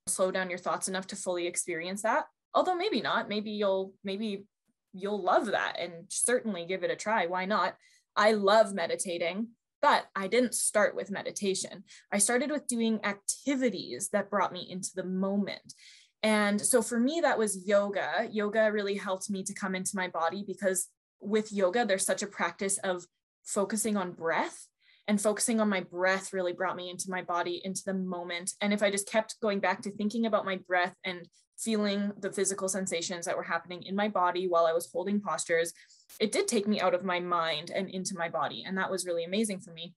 slow 0.08 0.31
down 0.31 0.50
your 0.50 0.58
thoughts 0.58 0.88
enough 0.88 1.08
to 1.08 1.15
fully 1.15 1.48
experience 1.48 2.03
that. 2.03 2.25
Although 2.53 2.75
maybe 2.75 3.01
not. 3.01 3.29
Maybe 3.29 3.51
you'll 3.51 3.93
maybe 4.03 4.46
you'll 4.93 5.22
love 5.22 5.48
that 5.48 5.75
and 5.79 6.05
certainly 6.10 6.65
give 6.65 6.84
it 6.84 6.91
a 6.91 6.96
try. 6.96 7.27
Why 7.27 7.46
not? 7.46 7.75
I 8.15 8.31
love 8.31 8.74
meditating. 8.74 9.50
But 9.82 10.08
I 10.16 10.28
didn't 10.28 10.56
start 10.56 10.96
with 10.96 11.12
meditation. 11.12 11.84
I 12.12 12.18
started 12.18 12.52
with 12.52 12.68
doing 12.68 13.00
activities 13.04 14.10
that 14.12 14.30
brought 14.30 14.54
me 14.54 14.68
into 14.70 14.90
the 14.96 15.06
moment. 15.06 15.74
And 16.22 16.60
so 16.60 16.82
for 16.82 17.00
me, 17.00 17.22
that 17.22 17.38
was 17.38 17.66
yoga. 17.66 18.28
Yoga 18.30 18.72
really 18.72 18.96
helped 18.96 19.30
me 19.30 19.44
to 19.44 19.54
come 19.54 19.76
into 19.76 19.96
my 19.96 20.10
body 20.10 20.44
because 20.46 20.88
with 21.22 21.52
yoga, 21.52 21.86
there's 21.86 22.06
such 22.06 22.24
a 22.24 22.28
practice 22.28 22.78
of 22.80 23.06
focusing 23.46 23.96
on 23.96 24.12
breath 24.12 24.68
and 25.08 25.20
focusing 25.20 25.60
on 25.60 25.70
my 25.70 25.82
breath 25.82 26.34
really 26.34 26.54
brought 26.54 26.76
me 26.76 26.90
into 26.90 27.10
my 27.10 27.24
body, 27.24 27.62
into 27.64 27.82
the 27.86 27.96
moment. 27.96 28.54
And 28.62 28.72
if 28.72 28.84
I 28.84 28.92
just 28.92 29.10
kept 29.10 29.40
going 29.42 29.60
back 29.60 29.82
to 29.82 29.92
thinking 29.92 30.28
about 30.28 30.46
my 30.46 30.58
breath 30.68 30.94
and 31.04 31.28
feeling 31.60 32.12
the 32.20 32.32
physical 32.32 32.70
sensations 32.70 33.25
that 33.25 33.36
were 33.36 33.44
happening 33.44 33.84
in 33.84 33.96
my 33.96 34.08
body 34.08 34.48
while 34.48 34.66
I 34.66 34.74
was 34.74 34.89
holding 34.92 35.22
postures, 35.22 35.74
it 36.20 36.32
did 36.32 36.48
take 36.48 36.68
me 36.68 36.80
out 36.80 36.94
of 36.94 37.04
my 37.04 37.20
mind 37.20 37.72
and 37.74 37.89
into 37.89 38.16
my 38.18 38.30
body. 38.30 38.63
And 38.66 38.78
that 38.78 38.89
was 38.89 39.06
really 39.06 39.25
amazing 39.25 39.60
for 39.60 39.72
me 39.72 39.94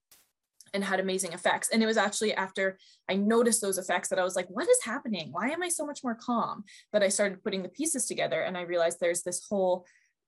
and 0.73 0.83
had 0.83 0.99
amazing 0.99 1.33
effects. 1.33 1.69
And 1.69 1.83
it 1.83 1.85
was 1.85 1.97
actually 1.97 2.33
after 2.33 2.77
I 3.07 3.15
noticed 3.15 3.61
those 3.61 3.77
effects 3.77 4.09
that 4.09 4.19
I 4.19 4.23
was 4.23 4.35
like, 4.35 4.47
what 4.49 4.67
is 4.67 4.83
happening? 4.83 5.29
Why 5.31 5.49
am 5.49 5.61
I 5.61 5.69
so 5.69 5.85
much 5.85 6.03
more 6.03 6.15
calm? 6.15 6.63
That 6.91 7.03
I 7.03 7.09
started 7.09 7.43
putting 7.43 7.63
the 7.63 7.69
pieces 7.69 8.07
together 8.07 8.41
and 8.41 8.57
I 8.57 8.61
realized 8.61 8.99
there's 8.99 9.21
this 9.21 9.45
whole 9.47 9.85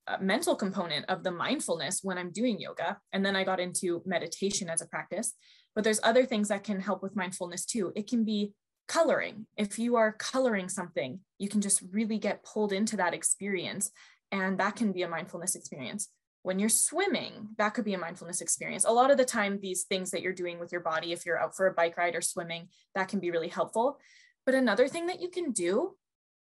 uh, 0.07 0.17
mental 0.21 0.55
component 0.55 1.05
of 1.09 1.23
the 1.23 1.31
mindfulness 1.31 2.01
when 2.03 2.17
I'm 2.17 2.31
doing 2.31 2.59
yoga. 2.59 2.97
And 3.11 3.25
then 3.25 3.35
I 3.35 3.43
got 3.43 3.59
into 3.59 4.03
meditation 4.05 4.69
as 4.69 4.81
a 4.81 4.87
practice. 4.87 5.33
But 5.73 5.83
there's 5.83 5.99
other 6.03 6.25
things 6.25 6.49
that 6.49 6.63
can 6.63 6.79
help 6.79 7.01
with 7.01 7.15
mindfulness 7.15 7.65
too. 7.65 7.91
It 7.95 8.07
can 8.07 8.23
be 8.23 8.53
coloring. 8.87 9.47
If 9.57 9.79
you 9.79 9.95
are 9.95 10.11
coloring 10.11 10.69
something, 10.69 11.19
you 11.37 11.49
can 11.49 11.61
just 11.61 11.81
really 11.91 12.17
get 12.17 12.43
pulled 12.43 12.71
into 12.71 12.97
that 12.97 13.13
experience. 13.13 13.91
And 14.31 14.59
that 14.59 14.75
can 14.75 14.91
be 14.91 15.03
a 15.03 15.07
mindfulness 15.07 15.55
experience. 15.55 16.09
When 16.43 16.59
you're 16.59 16.69
swimming, 16.69 17.49
that 17.57 17.73
could 17.73 17.85
be 17.85 17.95
a 17.95 17.99
mindfulness 17.99 18.41
experience. 18.41 18.85
A 18.85 18.91
lot 18.91 19.09
of 19.09 19.17
the 19.17 19.25
time, 19.25 19.59
these 19.59 19.83
things 19.83 20.11
that 20.11 20.21
you're 20.21 20.33
doing 20.33 20.59
with 20.59 20.71
your 20.71 20.81
body, 20.81 21.11
if 21.11 21.25
you're 21.25 21.39
out 21.39 21.55
for 21.55 21.67
a 21.67 21.73
bike 21.73 21.97
ride 21.97 22.15
or 22.15 22.21
swimming, 22.21 22.67
that 22.93 23.07
can 23.07 23.19
be 23.19 23.31
really 23.31 23.47
helpful. 23.47 23.99
But 24.45 24.53
another 24.53 24.87
thing 24.87 25.07
that 25.07 25.21
you 25.21 25.29
can 25.29 25.51
do 25.51 25.95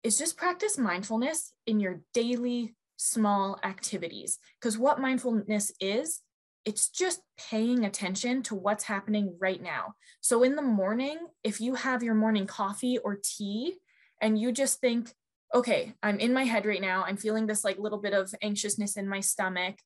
is 0.02 0.18
just 0.18 0.38
practice 0.38 0.78
mindfulness 0.78 1.52
in 1.66 1.78
your 1.78 2.00
daily 2.14 2.74
small 2.96 3.58
activities. 3.62 4.38
Because 4.60 4.78
what 4.78 5.00
mindfulness 5.00 5.72
is, 5.80 6.20
it's 6.64 6.88
just 6.88 7.20
paying 7.50 7.84
attention 7.84 8.42
to 8.44 8.54
what's 8.54 8.84
happening 8.84 9.36
right 9.40 9.62
now. 9.62 9.94
So 10.20 10.42
in 10.42 10.54
the 10.54 10.62
morning, 10.62 11.18
if 11.42 11.60
you 11.60 11.74
have 11.74 12.02
your 12.02 12.14
morning 12.14 12.46
coffee 12.46 12.98
or 12.98 13.18
tea 13.22 13.74
and 14.20 14.38
you 14.38 14.52
just 14.52 14.80
think, 14.80 15.12
okay, 15.54 15.94
I'm 16.02 16.18
in 16.18 16.32
my 16.32 16.44
head 16.44 16.64
right 16.64 16.80
now, 16.80 17.04
I'm 17.04 17.16
feeling 17.16 17.46
this 17.46 17.64
like 17.64 17.78
little 17.78 17.98
bit 17.98 18.14
of 18.14 18.34
anxiousness 18.42 18.96
in 18.96 19.08
my 19.08 19.20
stomach. 19.20 19.76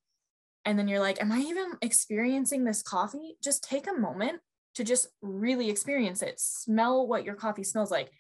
And 0.65 0.79
then 0.79 0.89
you're 0.89 1.01
like, 1.01 1.21
am 1.21 1.33
I 1.33 1.39
even 1.39 1.73
experiencing 1.81 2.65
this 2.65 2.83
coffee? 2.83 3.37
Just 3.43 3.65
take 3.65 3.87
a 3.87 3.99
moment 3.99 4.41
to 4.75 4.85
just 4.85 5.09
really 5.23 5.71
experience 5.71 6.23
it. 6.23 6.39
Smell 6.39 7.07
what 7.07 7.25
your 7.25 7.35
coffee 7.35 7.65
smells 7.65 7.91
like. 7.91 8.11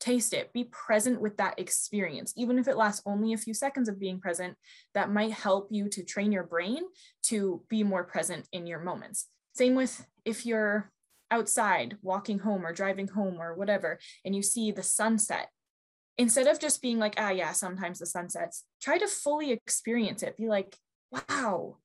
Taste 0.00 0.32
it, 0.32 0.52
be 0.52 0.64
present 0.64 1.20
with 1.20 1.36
that 1.38 1.58
experience. 1.58 2.32
Even 2.36 2.58
if 2.58 2.68
it 2.68 2.76
lasts 2.76 3.02
only 3.06 3.32
a 3.32 3.38
few 3.38 3.54
seconds 3.54 3.88
of 3.88 4.00
being 4.00 4.20
present, 4.20 4.56
that 4.94 5.10
might 5.10 5.32
help 5.32 5.68
you 5.70 5.88
to 5.88 6.04
train 6.04 6.32
your 6.32 6.44
brain 6.44 6.82
to 7.24 7.62
be 7.68 7.82
more 7.82 8.04
present 8.04 8.48
in 8.52 8.66
your 8.66 8.80
moments. 8.80 9.28
Same 9.54 9.74
with 9.74 10.06
if 10.24 10.44
you're 10.44 10.90
outside 11.30 11.96
walking 12.02 12.38
home 12.38 12.64
or 12.64 12.72
driving 12.72 13.08
home 13.08 13.40
or 13.40 13.54
whatever, 13.54 13.98
and 14.24 14.34
you 14.34 14.42
see 14.42 14.70
the 14.70 14.82
sunset. 14.82 15.48
Instead 16.18 16.46
of 16.46 16.60
just 16.60 16.80
being 16.80 16.98
like, 16.98 17.14
ah, 17.18 17.30
yeah, 17.30 17.52
sometimes 17.52 17.98
the 17.98 18.06
sun 18.06 18.30
sets, 18.30 18.64
try 18.80 18.96
to 18.96 19.06
fully 19.06 19.52
experience 19.52 20.22
it. 20.22 20.36
Be 20.36 20.48
like, 20.48 20.76
wow, 21.10 21.76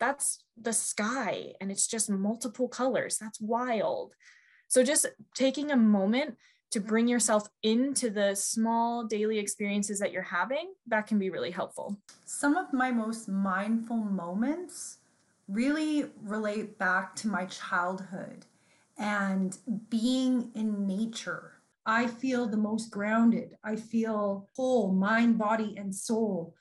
that's 0.00 0.42
the 0.60 0.72
sky 0.72 1.52
and 1.60 1.70
it's 1.70 1.86
just 1.86 2.10
multiple 2.10 2.68
colors. 2.68 3.18
That's 3.18 3.40
wild. 3.40 4.14
So 4.68 4.82
just 4.82 5.06
taking 5.34 5.70
a 5.70 5.76
moment 5.76 6.36
to 6.70 6.80
bring 6.80 7.06
yourself 7.06 7.48
into 7.62 8.10
the 8.10 8.34
small 8.34 9.04
daily 9.04 9.38
experiences 9.38 9.98
that 10.00 10.12
you're 10.12 10.22
having, 10.22 10.74
that 10.86 11.06
can 11.06 11.18
be 11.18 11.30
really 11.30 11.50
helpful. 11.50 11.96
Some 12.24 12.56
of 12.56 12.72
my 12.72 12.90
most 12.90 13.28
mindful 13.28 13.98
moments 13.98 14.98
really 15.46 16.06
relate 16.22 16.78
back 16.78 17.14
to 17.16 17.28
my 17.28 17.46
childhood 17.46 18.46
and 18.98 19.56
being 19.88 20.50
in 20.54 20.86
nature. 20.86 21.52
I 21.86 22.06
feel 22.06 22.46
the 22.46 22.56
most 22.56 22.90
grounded. 22.90 23.56
I 23.62 23.76
feel 23.76 24.48
whole, 24.56 24.92
mind, 24.92 25.38
body, 25.38 25.74
and 25.76 25.94
soul 25.94 26.54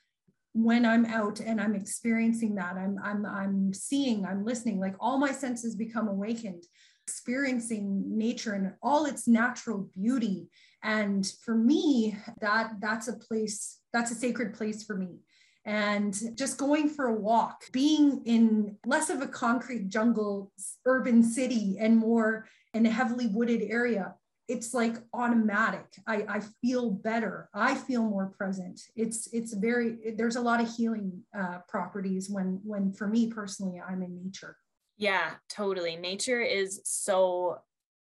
when 0.53 0.86
I'm 0.86 1.05
out 1.05 1.39
and 1.39 1.60
I'm 1.60 1.75
experiencing 1.75 2.55
that. 2.55 2.75
I'm 2.75 3.00
I'm 3.03 3.25
I'm 3.25 3.74
seeing, 3.74 4.25
I'm 4.25 4.45
listening, 4.45 4.79
like 4.79 4.95
all 5.00 5.17
my 5.17 5.31
senses 5.31 5.75
become 5.75 6.07
awakened 6.07 6.65
experiencing 7.05 8.17
nature 8.17 8.53
and 8.53 8.74
all 8.81 9.05
its 9.05 9.27
natural 9.27 9.89
beauty. 9.93 10.50
And 10.83 11.25
for 11.43 11.55
me 11.55 12.17
that 12.41 12.74
that's 12.81 13.07
a 13.07 13.13
place 13.13 13.79
that's 13.91 14.12
a 14.12 14.15
sacred 14.15 14.53
place 14.53 14.83
for 14.83 14.95
me. 14.95 15.19
And 15.65 16.13
just 16.36 16.57
going 16.57 16.89
for 16.89 17.07
a 17.07 17.15
walk 17.15 17.62
being 17.72 18.22
in 18.25 18.77
less 18.86 19.10
of 19.10 19.22
a 19.22 19.27
concrete 19.27 19.88
jungle 19.88 20.51
urban 20.86 21.24
city 21.24 21.77
and 21.79 21.98
more 21.98 22.48
in 22.74 22.86
a 22.86 22.91
heavily 22.91 23.27
wooded 23.27 23.62
area 23.69 24.15
it's 24.50 24.74
like 24.74 24.98
automatic. 25.13 25.86
I, 26.05 26.25
I 26.27 26.41
feel 26.62 26.91
better. 26.91 27.50
I 27.53 27.75
feel 27.75 28.03
more 28.03 28.33
present. 28.38 28.81
It's 28.93 29.29
it's 29.31 29.53
very 29.53 30.13
there's 30.17 30.36
a 30.36 30.41
lot 30.41 30.62
of 30.62 30.69
healing 30.75 31.24
uh, 31.38 31.60
properties 31.67 32.29
when 32.29 32.60
when 32.63 32.91
for 32.91 33.07
me 33.07 33.31
personally 33.31 33.81
i'm 33.88 34.01
in 34.01 34.15
nature 34.15 34.57
yeah, 34.97 35.31
totally. 35.50 35.95
Nature 35.95 36.41
is 36.41 36.81
so 36.83 37.59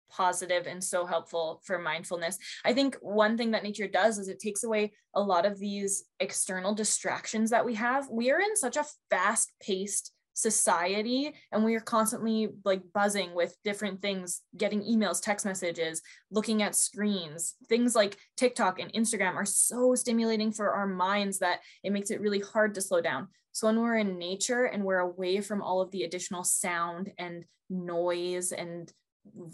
positive 0.09 0.67
and 0.67 0.83
so 0.83 1.05
helpful 1.05 1.61
for 1.65 1.79
mindfulness. 1.79 2.37
I 2.63 2.73
think 2.73 2.95
one 3.01 3.37
thing 3.37 3.51
that 3.51 3.63
nature 3.63 3.87
does 3.87 4.17
is 4.17 4.27
it 4.27 4.39
takes 4.39 4.63
away 4.63 4.93
a 5.13 5.21
lot 5.21 5.45
of 5.45 5.59
these 5.59 6.05
external 6.19 6.73
distractions 6.73 7.49
that 7.49 7.65
we 7.65 7.75
have. 7.75 8.07
We 8.09 8.31
are 8.31 8.39
in 8.39 8.55
such 8.55 8.77
a 8.77 8.85
fast 9.09 9.51
paced 9.61 10.11
society 10.35 11.33
and 11.53 11.63
we 11.63 11.75
are 11.75 11.81
constantly 11.81 12.49
like 12.65 12.81
buzzing 12.93 13.33
with 13.33 13.55
different 13.63 14.01
things 14.01 14.41
getting 14.57 14.81
emails 14.81 15.21
text 15.21 15.45
messages 15.45 16.01
looking 16.29 16.61
at 16.61 16.75
screens 16.75 17.55
things 17.69 17.95
like 17.95 18.17
tiktok 18.35 18.77
and 18.77 18.91
instagram 18.91 19.35
are 19.35 19.45
so 19.45 19.95
stimulating 19.95 20.51
for 20.51 20.73
our 20.73 20.87
minds 20.87 21.39
that 21.39 21.59
it 21.83 21.93
makes 21.93 22.11
it 22.11 22.19
really 22.19 22.41
hard 22.41 22.73
to 22.75 22.81
slow 22.81 22.99
down 22.99 23.29
so 23.55 23.67
when 23.67 23.79
we're 23.79 23.95
in 23.95 24.19
nature 24.19 24.65
and 24.65 24.83
we're 24.83 24.99
away 24.99 25.39
from 25.39 25.61
all 25.61 25.79
of 25.79 25.89
the 25.91 26.03
additional 26.03 26.43
sound 26.43 27.13
and 27.17 27.45
noise 27.69 28.51
and 28.51 28.91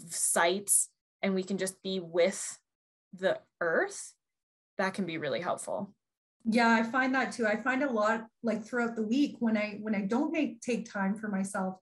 sights 0.08 0.88
and 1.22 1.36
we 1.36 1.44
can 1.44 1.56
just 1.56 1.80
be 1.84 2.00
with 2.00 2.58
the 3.16 3.38
earth 3.60 4.14
that 4.76 4.94
can 4.94 5.06
be 5.06 5.18
really 5.18 5.40
helpful. 5.40 5.94
Yeah 6.44 6.72
i 6.72 6.82
find 6.82 7.14
that 7.14 7.30
too. 7.30 7.46
I 7.46 7.54
find 7.54 7.84
a 7.84 7.92
lot 7.92 8.26
like 8.42 8.64
throughout 8.64 8.96
the 8.96 9.04
week 9.04 9.36
when 9.38 9.56
i 9.56 9.78
when 9.80 9.94
i 9.94 10.00
don't 10.00 10.32
make 10.32 10.60
take 10.60 10.92
time 10.92 11.14
for 11.14 11.28
myself 11.28 11.76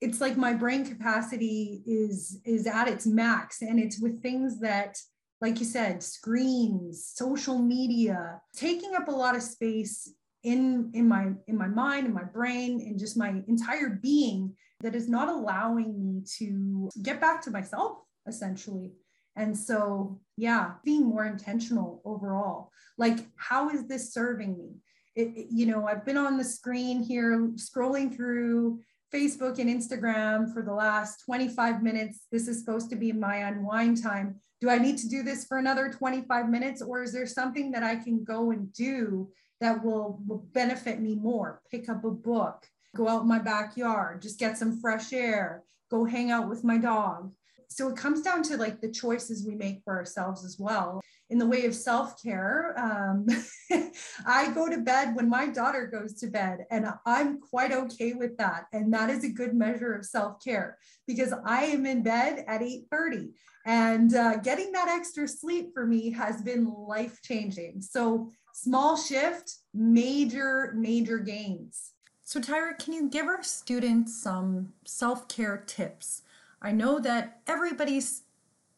it's 0.00 0.20
like 0.20 0.36
my 0.36 0.52
brain 0.52 0.86
capacity 0.86 1.82
is 1.84 2.40
is 2.44 2.68
at 2.68 2.86
its 2.86 3.06
max 3.06 3.62
and 3.62 3.80
it's 3.80 3.98
with 4.00 4.22
things 4.22 4.60
that 4.60 4.96
like 5.40 5.58
you 5.58 5.64
said 5.64 6.00
screens 6.00 7.10
social 7.12 7.58
media 7.58 8.40
taking 8.54 8.94
up 8.94 9.08
a 9.08 9.18
lot 9.24 9.34
of 9.34 9.42
space 9.42 10.12
in 10.42 10.90
in 10.94 11.08
my 11.08 11.32
in 11.46 11.56
my 11.56 11.66
mind 11.66 12.06
in 12.06 12.12
my 12.12 12.24
brain 12.24 12.80
in 12.80 12.98
just 12.98 13.16
my 13.16 13.42
entire 13.48 13.98
being 14.02 14.54
that 14.80 14.94
is 14.94 15.08
not 15.08 15.28
allowing 15.28 15.98
me 15.98 16.22
to 16.38 16.88
get 17.02 17.20
back 17.20 17.42
to 17.42 17.50
myself 17.50 17.98
essentially 18.26 18.92
and 19.36 19.56
so, 19.56 20.18
yeah, 20.36 20.72
being 20.82 21.04
more 21.04 21.26
intentional 21.26 22.00
overall. 22.04 22.72
Like, 22.96 23.18
how 23.36 23.68
is 23.68 23.86
this 23.86 24.12
serving 24.12 24.56
me? 24.56 24.76
It, 25.14 25.28
it, 25.36 25.46
you 25.50 25.66
know, 25.66 25.86
I've 25.86 26.06
been 26.06 26.16
on 26.16 26.38
the 26.38 26.44
screen 26.44 27.02
here 27.02 27.50
scrolling 27.56 28.14
through 28.14 28.80
Facebook 29.14 29.58
and 29.58 29.70
Instagram 29.70 30.52
for 30.52 30.62
the 30.62 30.72
last 30.72 31.22
25 31.26 31.82
minutes. 31.82 32.26
This 32.32 32.48
is 32.48 32.60
supposed 32.60 32.90
to 32.90 32.96
be 32.96 33.12
my 33.12 33.36
unwind 33.36 34.02
time. 34.02 34.36
Do 34.60 34.70
I 34.70 34.78
need 34.78 34.96
to 34.98 35.08
do 35.08 35.22
this 35.22 35.44
for 35.44 35.58
another 35.58 35.90
25 35.90 36.48
minutes, 36.48 36.80
or 36.80 37.02
is 37.02 37.12
there 37.12 37.26
something 37.26 37.70
that 37.72 37.82
I 37.82 37.96
can 37.96 38.24
go 38.24 38.50
and 38.52 38.72
do 38.72 39.28
that 39.60 39.84
will, 39.84 40.20
benefit 40.52 41.00
me 41.00 41.14
more? 41.14 41.62
Pick 41.70 41.88
up 41.88 42.04
a 42.04 42.10
book, 42.10 42.66
go 42.94 43.08
out 43.08 43.22
in 43.22 43.28
my 43.28 43.38
backyard, 43.38 44.22
just 44.22 44.38
get 44.38 44.58
some 44.58 44.80
fresh 44.80 45.12
air, 45.12 45.62
go 45.90 46.04
hang 46.04 46.30
out 46.30 46.48
with 46.48 46.64
my 46.64 46.78
dog. 46.78 47.32
So 47.68 47.88
it 47.88 47.96
comes 47.96 48.22
down 48.22 48.42
to 48.44 48.56
like 48.56 48.80
the 48.80 48.90
choices 48.90 49.46
we 49.46 49.54
make 49.54 49.82
for 49.84 49.96
ourselves 49.96 50.44
as 50.44 50.56
well. 50.58 51.00
In 51.28 51.38
the 51.38 51.46
way 51.46 51.66
of 51.66 51.74
self-care 51.74 52.78
um, 52.78 53.26
i 54.26 54.48
go 54.52 54.68
to 54.68 54.78
bed 54.78 55.16
when 55.16 55.28
my 55.28 55.48
daughter 55.48 55.88
goes 55.88 56.14
to 56.20 56.28
bed 56.28 56.66
and 56.70 56.86
i'm 57.04 57.40
quite 57.40 57.72
okay 57.72 58.12
with 58.12 58.36
that. 58.38 58.66
And 58.72 58.94
that 58.94 59.10
is 59.10 59.24
a 59.24 59.28
good 59.28 59.52
measure 59.52 59.92
of 59.92 60.04
self-care 60.04 60.78
because 61.06 61.34
i 61.44 61.64
am 61.64 61.84
in 61.84 62.04
bed 62.04 62.44
at 62.46 62.60
8.30 62.60 63.32
and 63.66 64.14
uh, 64.14 64.36
getting 64.36 64.70
that 64.72 64.88
extra 64.88 65.26
sleep 65.26 65.70
for 65.74 65.84
me 65.84 66.12
has 66.12 66.40
been 66.42 66.72
life 66.72 67.20
changing 67.22 67.82
so 67.82 68.30
small 68.56 68.96
shift 68.96 69.58
major 69.74 70.72
major 70.74 71.18
gains. 71.18 71.90
So 72.22 72.40
tyra 72.40 72.76
can 72.78 72.94
you 72.94 73.10
give 73.10 73.26
our 73.26 73.42
students 73.42 74.16
some 74.20 74.72
self-care 74.86 75.64
tips? 75.66 76.22
I 76.62 76.72
know 76.72 76.98
that 77.00 77.42
everybody's 77.46 78.22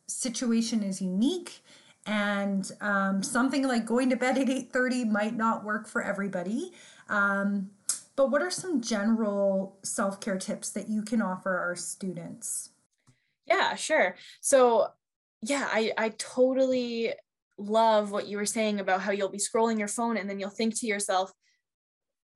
situation 0.09 0.83
is 0.83 1.01
unique 1.01 1.61
and 2.07 2.69
um, 2.81 3.23
something 3.23 3.69
like 3.69 3.87
going 3.87 4.11
to 4.11 4.17
bed 4.17 4.37
at 4.37 4.49
8.30 4.49 5.09
might 5.09 5.37
not 5.37 5.65
work 5.65 5.87
for 5.87 6.03
everybody. 6.03 6.73
Um, 7.09 7.71
but 8.17 8.33
what 8.33 8.43
are 8.43 8.51
some 8.51 8.81
general 8.81 9.79
self-care 9.85 10.39
tips 10.39 10.71
that 10.71 10.89
you 10.89 11.03
can 11.03 11.23
offer 11.23 11.57
our 11.57 11.77
students? 11.77 12.71
Yeah 13.47 13.77
sure. 13.77 14.17
So 14.41 14.89
yeah 15.43 15.69
i 15.71 15.93
i 15.97 16.09
totally 16.19 17.13
love 17.59 18.11
what 18.11 18.27
you 18.27 18.37
were 18.37 18.47
saying 18.47 18.81
about 18.81 19.01
how 19.01 19.13
you'll 19.13 19.29
be 19.29 19.39
scrolling 19.39 19.79
your 19.79 19.89
phone 19.89 20.17
and 20.17 20.29
then 20.29 20.39
you'll 20.39 20.51
think 20.51 20.79
to 20.81 20.87
yourself 20.87 21.33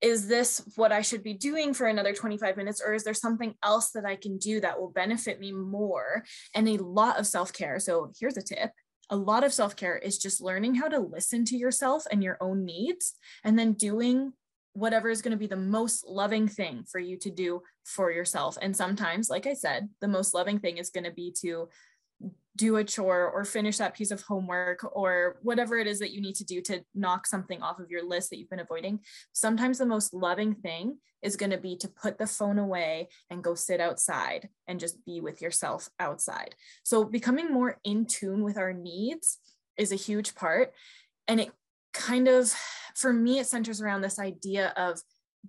is 0.01 0.27
this 0.27 0.61
what 0.75 0.91
I 0.91 1.01
should 1.01 1.23
be 1.23 1.33
doing 1.33 1.73
for 1.73 1.87
another 1.87 2.13
25 2.13 2.57
minutes? 2.57 2.83
Or 2.85 2.93
is 2.93 3.05
there 3.05 3.15
something 3.15 3.55
else 3.63 3.93
that 3.93 4.05
I 4.05 4.17
can 4.17 4.37
do 4.37 4.61
that 4.61 4.81
will 4.81 4.91
benefit 4.91 5.39
me 5.39 5.53
more? 5.53 6.25
And 6.57 6.69
a 6.69 6.77
lot 6.79 7.21
of 7.21 7.27
self 7.27 7.53
care. 7.53 7.79
So 7.79 8.11
here's 8.19 8.37
a 8.37 8.43
tip 8.43 8.73
a 9.11 9.17
lot 9.17 9.45
of 9.45 9.53
self 9.53 9.77
care 9.77 9.97
is 9.97 10.19
just 10.19 10.41
learning 10.41 10.75
how 10.75 10.89
to 10.89 10.99
listen 10.99 11.45
to 11.47 11.57
yourself 11.57 12.05
and 12.11 12.23
your 12.23 12.39
own 12.41 12.65
needs, 12.65 13.15
and 13.45 13.59
then 13.59 13.75
doing 13.75 14.33
whatever 14.73 15.11
is 15.11 15.21
going 15.21 15.33
to 15.33 15.39
be 15.39 15.47
the 15.47 15.55
most 15.55 16.07
loving 16.09 16.49
thing 16.49 16.83
for 16.91 16.99
you 16.99 17.19
to 17.19 17.31
do 17.31 17.63
for 17.85 18.11
yourself. 18.11 18.57
And 18.63 18.75
sometimes, 18.75 19.29
like 19.29 19.47
I 19.47 19.53
said, 19.53 19.91
the 20.01 20.09
most 20.09 20.33
loving 20.33 20.59
thing 20.59 20.79
is 20.79 20.89
going 20.89 21.05
to 21.05 21.11
be 21.11 21.31
to 21.43 21.69
do 22.57 22.77
a 22.77 22.85
chore 22.85 23.31
or 23.31 23.45
finish 23.45 23.79
that 23.79 23.95
piece 23.95 24.11
of 24.11 24.21
homework 24.23 24.85
or 24.95 25.39
whatever 25.43 25.79
it 25.79 25.87
is 25.87 25.99
that 25.99 26.13
you 26.13 26.21
need 26.21 26.35
to 26.37 26.45
do 26.45 26.61
to 26.61 26.85
knock 26.95 27.27
something 27.27 27.63
off 27.63 27.79
of 27.79 27.91
your 27.91 28.05
list 28.05 28.31
that 28.31 28.39
you've 28.39 28.51
been 28.51 28.61
avoiding. 28.61 29.01
Sometimes 29.33 29.79
the 29.79 29.87
most 29.87 30.13
loving 30.13 30.55
thing 30.55 30.99
is 31.23 31.37
going 31.37 31.51
to 31.51 31.59
be 31.59 31.77
to 31.77 31.89
put 31.89 32.19
the 32.19 32.27
phone 32.27 32.59
away 32.59 33.09
and 33.31 33.45
go 33.45 33.55
sit 33.55 33.81
outside 33.81 34.49
and 34.67 34.81
just 34.81 35.03
be 35.07 35.21
with 35.21 35.41
yourself 35.41 35.89
outside. 35.99 36.55
So 36.83 37.05
becoming 37.05 37.53
more 37.53 37.79
in 37.85 38.07
tune 38.07 38.43
with 38.43 38.59
our 38.59 38.73
needs 38.73 39.39
is 39.79 39.93
a 39.93 39.97
huge 39.97 40.35
part. 40.35 40.73
And 41.29 41.41
it 41.41 41.53
kind 41.95 42.29
of, 42.29 42.53
for 42.95 43.13
me, 43.13 43.39
it 43.39 43.47
centers 43.47 43.81
around 43.81 44.03
this 44.03 44.19
idea 44.19 44.75
of 44.77 45.01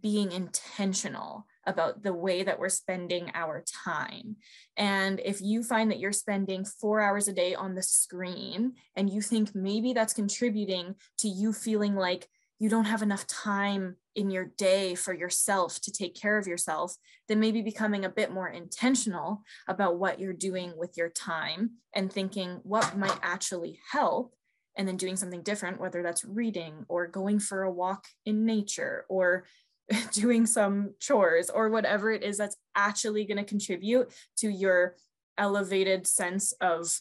being 0.02 0.32
intentional 0.32 1.46
about 1.66 2.04
the 2.04 2.14
way 2.14 2.44
that 2.44 2.60
we're 2.60 2.70
spending 2.70 3.32
our 3.34 3.64
time. 3.86 4.36
And 4.78 5.22
if 5.24 5.42
you 5.42 5.64
find 5.64 5.92
that 5.92 6.00
you're 6.00 6.12
spending 6.12 6.66
four 6.66 7.02
hours 7.02 7.28
a 7.28 7.34
day 7.34 7.56
on 7.56 7.76
the 7.76 7.84
screen 7.84 8.74
and 8.96 9.10
you 9.10 9.22
think 9.22 9.56
maybe 9.56 9.94
that's 9.94 10.14
contributing 10.14 10.96
to 11.20 11.28
you 11.28 11.54
feeling 11.54 11.96
like 11.96 12.28
you 12.60 12.70
don't 12.70 12.86
have 12.86 13.02
enough 13.02 13.28
time 13.28 13.98
in 14.16 14.30
your 14.30 14.46
day 14.58 14.96
for 14.96 15.14
yourself 15.14 15.82
to 15.82 15.92
take 15.92 16.16
care 16.16 16.38
of 16.38 16.48
yourself, 16.48 16.96
then 17.28 17.40
maybe 17.40 17.62
becoming 17.62 18.06
a 18.06 18.10
bit 18.10 18.32
more 18.32 18.48
intentional 18.48 19.44
about 19.68 19.98
what 19.98 20.20
you're 20.20 20.34
doing 20.34 20.72
with 20.78 20.96
your 20.96 21.10
time 21.10 21.72
and 21.94 22.12
thinking 22.12 22.60
what 22.64 22.98
might 22.98 23.18
actually 23.22 23.80
help 23.92 24.34
and 24.76 24.88
then 24.88 24.98
doing 24.98 25.16
something 25.16 25.44
different, 25.44 25.80
whether 25.80 26.02
that's 26.02 26.26
reading 26.26 26.86
or 26.88 27.08
going 27.08 27.40
for 27.40 27.64
a 27.64 27.72
walk 27.72 28.06
in 28.26 28.46
nature 28.46 29.06
or 29.10 29.46
doing 30.12 30.46
some 30.46 30.94
chores 31.00 31.50
or 31.50 31.70
whatever 31.70 32.12
it 32.12 32.24
is 32.24 32.38
that's 32.38 32.58
actually 32.76 33.26
going 33.26 33.38
to 33.38 33.44
contribute 33.44 34.12
to 34.38 34.50
your 34.50 34.96
elevated 35.38 36.08
sense 36.08 36.54
of 36.62 37.00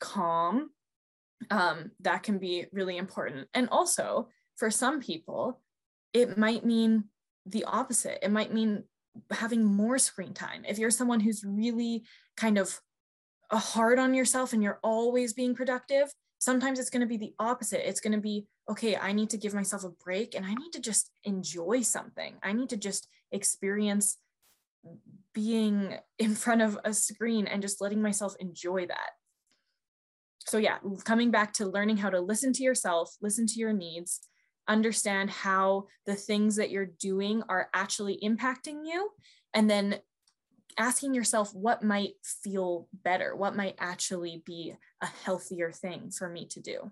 calm 0.00 0.70
um, 1.50 1.90
that 2.00 2.22
can 2.22 2.38
be 2.38 2.66
really 2.72 2.96
important. 2.96 3.48
And 3.54 3.68
also 3.70 4.28
for 4.56 4.70
some 4.70 5.00
people 5.00 5.60
it 6.12 6.36
might 6.36 6.64
mean 6.64 7.04
the 7.46 7.64
opposite. 7.64 8.18
It 8.22 8.30
might 8.30 8.52
mean 8.52 8.84
having 9.30 9.64
more 9.64 9.98
screen 9.98 10.34
time. 10.34 10.64
If 10.66 10.78
you're 10.78 10.90
someone 10.90 11.20
who's 11.20 11.44
really 11.44 12.04
kind 12.36 12.58
of 12.58 12.80
hard 13.50 13.98
on 13.98 14.14
yourself 14.14 14.52
and 14.52 14.62
you're 14.62 14.80
always 14.82 15.32
being 15.32 15.54
productive 15.54 16.12
sometimes 16.42 16.80
it's 16.80 16.90
going 16.90 17.02
to 17.02 17.06
be 17.06 17.16
the 17.16 17.32
opposite. 17.38 17.88
It's 17.88 18.00
going 18.00 18.14
to 18.14 18.20
be 18.20 18.46
okay 18.68 18.96
i 18.96 19.12
need 19.12 19.30
to 19.30 19.36
give 19.36 19.54
myself 19.54 19.82
a 19.82 19.90
break 20.04 20.36
and 20.36 20.46
i 20.46 20.54
need 20.54 20.72
to 20.72 20.80
just 20.80 21.10
enjoy 21.24 21.82
something. 21.82 22.34
I 22.42 22.52
need 22.52 22.68
to 22.70 22.76
just 22.76 23.08
experience 23.30 24.18
being 25.32 25.96
in 26.18 26.34
front 26.34 26.62
of 26.62 26.78
a 26.84 26.92
screen 26.92 27.46
and 27.46 27.62
just 27.62 27.80
letting 27.80 28.02
myself 28.02 28.34
enjoy 28.40 28.86
that. 28.86 29.10
So 30.46 30.58
yeah 30.58 30.78
coming 31.04 31.30
back 31.30 31.52
to 31.54 31.66
learning 31.66 31.98
how 31.98 32.10
to 32.10 32.20
listen 32.20 32.52
to 32.54 32.64
yourself 32.64 33.14
listen 33.20 33.46
to 33.46 33.60
your 33.60 33.72
needs 33.72 34.20
understand 34.66 35.30
how 35.30 35.86
the 36.06 36.16
things 36.16 36.56
that 36.56 36.70
you're 36.70 36.92
doing 37.10 37.42
are 37.48 37.68
actually 37.72 38.18
impacting 38.22 38.84
you 38.84 39.10
and 39.54 39.70
then 39.70 39.98
asking 40.78 41.14
yourself 41.14 41.54
what 41.54 41.82
might 41.82 42.14
feel 42.24 42.88
better 43.04 43.36
what 43.36 43.54
might 43.54 43.76
actually 43.78 44.42
be 44.44 44.74
a 45.02 45.06
healthier 45.24 45.72
thing 45.72 46.10
for 46.10 46.28
me 46.28 46.46
to 46.46 46.60
do. 46.60 46.90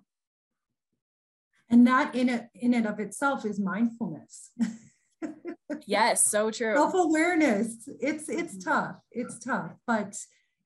And 1.70 1.86
that 1.86 2.14
in 2.14 2.28
it 2.28 2.48
in 2.54 2.74
and 2.74 2.86
of 2.86 2.98
itself 2.98 3.46
is 3.46 3.60
mindfulness. 3.60 4.50
Yes 5.86 6.24
so 6.24 6.50
true. 6.50 6.74
Self-awareness 6.74 7.88
it's 8.00 8.28
it's 8.28 8.56
mm-hmm. 8.56 8.70
tough 8.70 8.96
it's 9.12 9.38
tough 9.38 9.72
but 9.86 10.16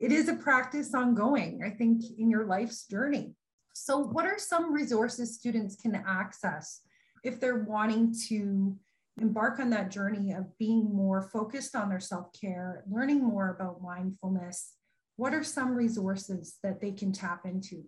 it 0.00 0.10
is 0.10 0.28
a 0.28 0.34
practice 0.34 0.92
ongoing 0.94 1.60
i 1.64 1.70
think 1.70 2.02
in 2.18 2.30
your 2.30 2.46
life's 2.46 2.86
journey. 2.86 3.34
So 3.74 3.98
what 3.98 4.24
are 4.24 4.38
some 4.38 4.72
resources 4.72 5.36
students 5.36 5.76
can 5.76 5.94
access 6.06 6.80
if 7.22 7.38
they're 7.38 7.64
wanting 7.64 8.14
to 8.28 8.76
embark 9.20 9.60
on 9.60 9.70
that 9.70 9.90
journey 9.90 10.32
of 10.32 10.56
being 10.58 10.94
more 10.94 11.22
focused 11.22 11.76
on 11.76 11.88
their 11.90 12.00
self-care 12.00 12.84
learning 12.90 13.22
more 13.22 13.50
about 13.50 13.82
mindfulness 13.82 14.72
what 15.16 15.34
are 15.34 15.44
some 15.44 15.74
resources 15.74 16.58
that 16.62 16.80
they 16.80 16.92
can 16.92 17.12
tap 17.12 17.44
into 17.44 17.84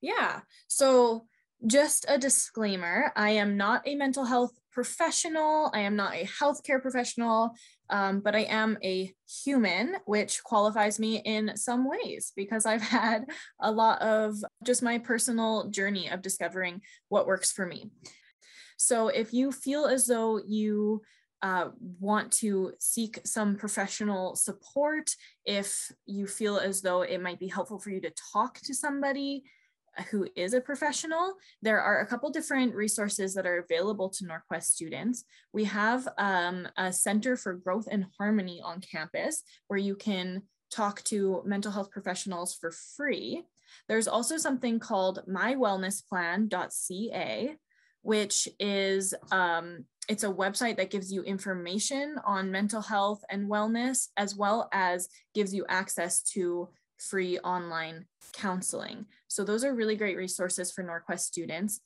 yeah 0.00 0.40
so 0.68 1.26
just 1.66 2.06
a 2.08 2.16
disclaimer 2.16 3.12
I 3.16 3.30
am 3.30 3.56
not 3.56 3.86
a 3.86 3.94
mental 3.94 4.24
health 4.24 4.52
professional, 4.72 5.70
I 5.74 5.80
am 5.80 5.96
not 5.96 6.14
a 6.14 6.24
healthcare 6.24 6.80
professional, 6.80 7.54
um, 7.88 8.20
but 8.20 8.34
I 8.34 8.42
am 8.42 8.78
a 8.84 9.12
human, 9.44 9.96
which 10.04 10.42
qualifies 10.44 10.98
me 10.98 11.16
in 11.18 11.56
some 11.56 11.88
ways 11.88 12.32
because 12.36 12.66
I've 12.66 12.82
had 13.00 13.24
a 13.60 13.70
lot 13.70 14.00
of 14.00 14.36
just 14.64 14.82
my 14.82 14.98
personal 14.98 15.68
journey 15.70 16.08
of 16.08 16.22
discovering 16.22 16.82
what 17.08 17.26
works 17.26 17.52
for 17.52 17.66
me. 17.66 17.90
So 18.78 19.08
if 19.08 19.32
you 19.32 19.52
feel 19.52 19.86
as 19.86 20.06
though 20.06 20.40
you 20.46 21.02
uh, 21.42 21.68
want 21.98 22.32
to 22.32 22.72
seek 22.78 23.18
some 23.24 23.56
professional 23.56 24.36
support, 24.36 25.10
if 25.44 25.90
you 26.06 26.26
feel 26.26 26.58
as 26.58 26.82
though 26.82 27.02
it 27.02 27.22
might 27.22 27.40
be 27.40 27.48
helpful 27.48 27.78
for 27.78 27.90
you 27.90 28.00
to 28.00 28.12
talk 28.32 28.60
to 28.60 28.74
somebody, 28.74 29.44
who 30.10 30.26
is 30.36 30.54
a 30.54 30.60
professional, 30.60 31.34
there 31.62 31.80
are 31.80 32.00
a 32.00 32.06
couple 32.06 32.30
different 32.30 32.74
resources 32.74 33.34
that 33.34 33.46
are 33.46 33.58
available 33.58 34.08
to 34.08 34.24
Norquest 34.24 34.64
students. 34.64 35.24
We 35.52 35.64
have 35.64 36.08
um, 36.18 36.68
a 36.76 36.92
Center 36.92 37.36
for 37.36 37.54
Growth 37.54 37.88
and 37.90 38.06
Harmony 38.18 38.60
on 38.64 38.80
campus 38.80 39.42
where 39.68 39.78
you 39.78 39.96
can 39.96 40.42
talk 40.70 41.02
to 41.04 41.42
mental 41.44 41.72
health 41.72 41.90
professionals 41.90 42.54
for 42.54 42.70
free. 42.70 43.42
There's 43.88 44.08
also 44.08 44.36
something 44.36 44.78
called 44.78 45.22
mywellnessplan.ca, 45.28 47.56
which 48.02 48.48
is 48.58 49.14
um, 49.30 49.84
it's 50.10 50.24
a 50.24 50.28
website 50.28 50.76
that 50.78 50.90
gives 50.90 51.12
you 51.12 51.22
information 51.22 52.16
on 52.26 52.50
mental 52.50 52.82
health 52.82 53.22
and 53.30 53.48
wellness, 53.48 54.08
as 54.16 54.34
well 54.34 54.68
as 54.72 55.08
gives 55.36 55.54
you 55.54 55.64
access 55.68 56.20
to 56.34 56.68
free 56.98 57.38
online 57.38 58.06
counseling. 58.32 59.06
So 59.28 59.44
those 59.44 59.62
are 59.62 59.72
really 59.72 59.94
great 59.94 60.16
resources 60.16 60.72
for 60.72 60.82
Norquest 60.82 61.20
students. 61.20 61.80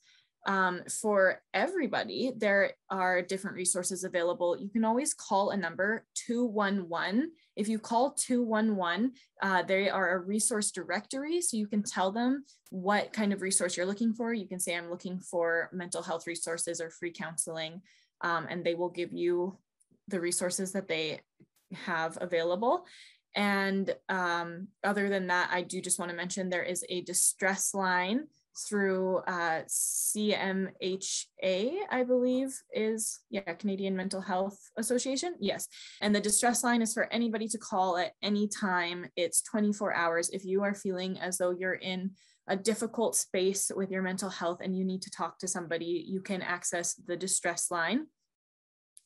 Um, 0.47 0.81
for 0.89 1.43
everybody, 1.53 2.31
there 2.35 2.71
are 2.89 3.21
different 3.21 3.57
resources 3.57 4.03
available. 4.03 4.57
You 4.59 4.69
can 4.69 4.85
always 4.85 5.13
call 5.13 5.51
a 5.51 5.57
number 5.57 6.03
211. 6.27 7.31
If 7.55 7.67
you 7.67 7.77
call 7.77 8.13
211, 8.13 9.13
uh, 9.43 9.61
they 9.63 9.87
are 9.87 10.15
a 10.15 10.19
resource 10.19 10.71
directory. 10.71 11.41
So 11.41 11.57
you 11.57 11.67
can 11.67 11.83
tell 11.83 12.11
them 12.11 12.43
what 12.71 13.13
kind 13.13 13.33
of 13.33 13.43
resource 13.43 13.77
you're 13.77 13.85
looking 13.85 14.13
for. 14.13 14.33
You 14.33 14.47
can 14.47 14.59
say, 14.59 14.75
I'm 14.75 14.89
looking 14.89 15.19
for 15.19 15.69
mental 15.71 16.01
health 16.01 16.25
resources 16.25 16.81
or 16.81 16.89
free 16.89 17.11
counseling, 17.11 17.81
um, 18.21 18.47
and 18.49 18.63
they 18.63 18.75
will 18.75 18.89
give 18.89 19.13
you 19.13 19.57
the 20.07 20.19
resources 20.19 20.71
that 20.73 20.87
they 20.87 21.21
have 21.73 22.17
available. 22.21 22.85
And 23.35 23.93
um, 24.07 24.69
other 24.83 25.09
than 25.09 25.27
that, 25.27 25.49
I 25.51 25.63
do 25.63 25.81
just 25.81 25.99
want 25.99 26.09
to 26.11 26.17
mention 26.17 26.49
there 26.49 26.63
is 26.63 26.85
a 26.87 27.01
distress 27.01 27.73
line 27.73 28.27
through 28.57 29.17
uh, 29.27 29.61
CMHA, 29.67 30.69
I 31.89 32.03
believe 32.03 32.57
is, 32.73 33.19
yeah, 33.29 33.53
Canadian 33.53 33.95
Mental 33.95 34.21
Health 34.21 34.57
Association. 34.77 35.35
Yes. 35.39 35.67
And 36.01 36.15
the 36.15 36.21
distress 36.21 36.63
line 36.63 36.81
is 36.81 36.93
for 36.93 37.11
anybody 37.11 37.47
to 37.49 37.57
call 37.57 37.97
at 37.97 38.13
any 38.21 38.47
time. 38.47 39.07
It's 39.15 39.41
24 39.41 39.93
hours. 39.93 40.29
If 40.29 40.45
you 40.45 40.63
are 40.63 40.73
feeling 40.73 41.19
as 41.19 41.37
though 41.37 41.51
you're 41.51 41.73
in 41.73 42.11
a 42.47 42.55
difficult 42.55 43.15
space 43.15 43.71
with 43.75 43.91
your 43.91 44.01
mental 44.01 44.29
health 44.29 44.59
and 44.61 44.77
you 44.77 44.85
need 44.85 45.01
to 45.01 45.11
talk 45.11 45.39
to 45.39 45.47
somebody, 45.47 46.05
you 46.07 46.21
can 46.21 46.41
access 46.41 46.93
the 46.93 47.17
distress 47.17 47.71
line 47.71 48.07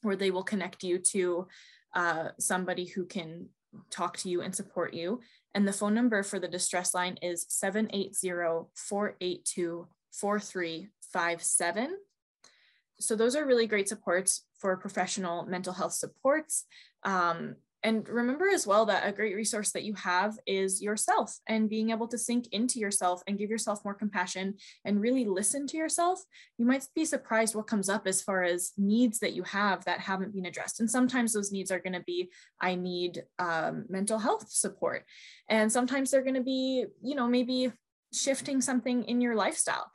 where 0.01 0.15
they 0.15 0.31
will 0.31 0.43
connect 0.43 0.83
you 0.83 0.99
to 0.99 1.47
uh, 1.95 2.29
somebody 2.39 2.85
who 2.85 3.05
can 3.05 3.47
talk 3.89 4.17
to 4.17 4.29
you 4.29 4.41
and 4.41 4.55
support 4.55 4.93
you. 4.93 5.19
And 5.55 5.67
the 5.67 5.73
phone 5.73 5.93
number 5.93 6.23
for 6.23 6.39
the 6.39 6.47
distress 6.47 6.93
line 6.93 7.17
is 7.21 7.45
780 7.49 8.69
482 8.75 9.87
4357. 10.11 11.97
So, 12.99 13.15
those 13.15 13.35
are 13.35 13.45
really 13.45 13.67
great 13.67 13.87
supports 13.87 14.45
for 14.59 14.75
professional 14.77 15.45
mental 15.45 15.73
health 15.73 15.93
supports. 15.93 16.65
Um, 17.03 17.55
and 17.83 18.07
remember 18.09 18.47
as 18.49 18.67
well 18.67 18.85
that 18.87 19.07
a 19.07 19.11
great 19.11 19.35
resource 19.35 19.71
that 19.71 19.83
you 19.83 19.93
have 19.93 20.37
is 20.45 20.81
yourself 20.81 21.37
and 21.47 21.69
being 21.69 21.91
able 21.91 22.07
to 22.09 22.17
sink 22.17 22.47
into 22.51 22.77
yourself 22.77 23.21
and 23.25 23.37
give 23.37 23.49
yourself 23.49 23.83
more 23.85 23.93
compassion 23.93 24.55
and 24.83 24.99
really 24.99 25.25
listen 25.25 25.65
to 25.67 25.77
yourself. 25.77 26.21
You 26.57 26.65
might 26.65 26.85
be 26.93 27.05
surprised 27.05 27.55
what 27.55 27.67
comes 27.67 27.87
up 27.87 28.05
as 28.05 28.21
far 28.21 28.43
as 28.43 28.73
needs 28.77 29.19
that 29.19 29.33
you 29.33 29.43
have 29.43 29.85
that 29.85 30.01
haven't 30.01 30.33
been 30.33 30.45
addressed. 30.45 30.81
And 30.81 30.91
sometimes 30.91 31.31
those 31.31 31.51
needs 31.51 31.71
are 31.71 31.79
going 31.79 31.93
to 31.93 32.03
be 32.03 32.29
I 32.59 32.75
need 32.75 33.23
um, 33.39 33.85
mental 33.87 34.19
health 34.19 34.49
support. 34.49 35.05
And 35.47 35.71
sometimes 35.71 36.11
they're 36.11 36.23
going 36.23 36.33
to 36.35 36.41
be, 36.41 36.85
you 37.01 37.15
know, 37.15 37.27
maybe 37.27 37.71
shifting 38.13 38.59
something 38.59 39.03
in 39.03 39.21
your 39.21 39.35
lifestyle. 39.35 39.89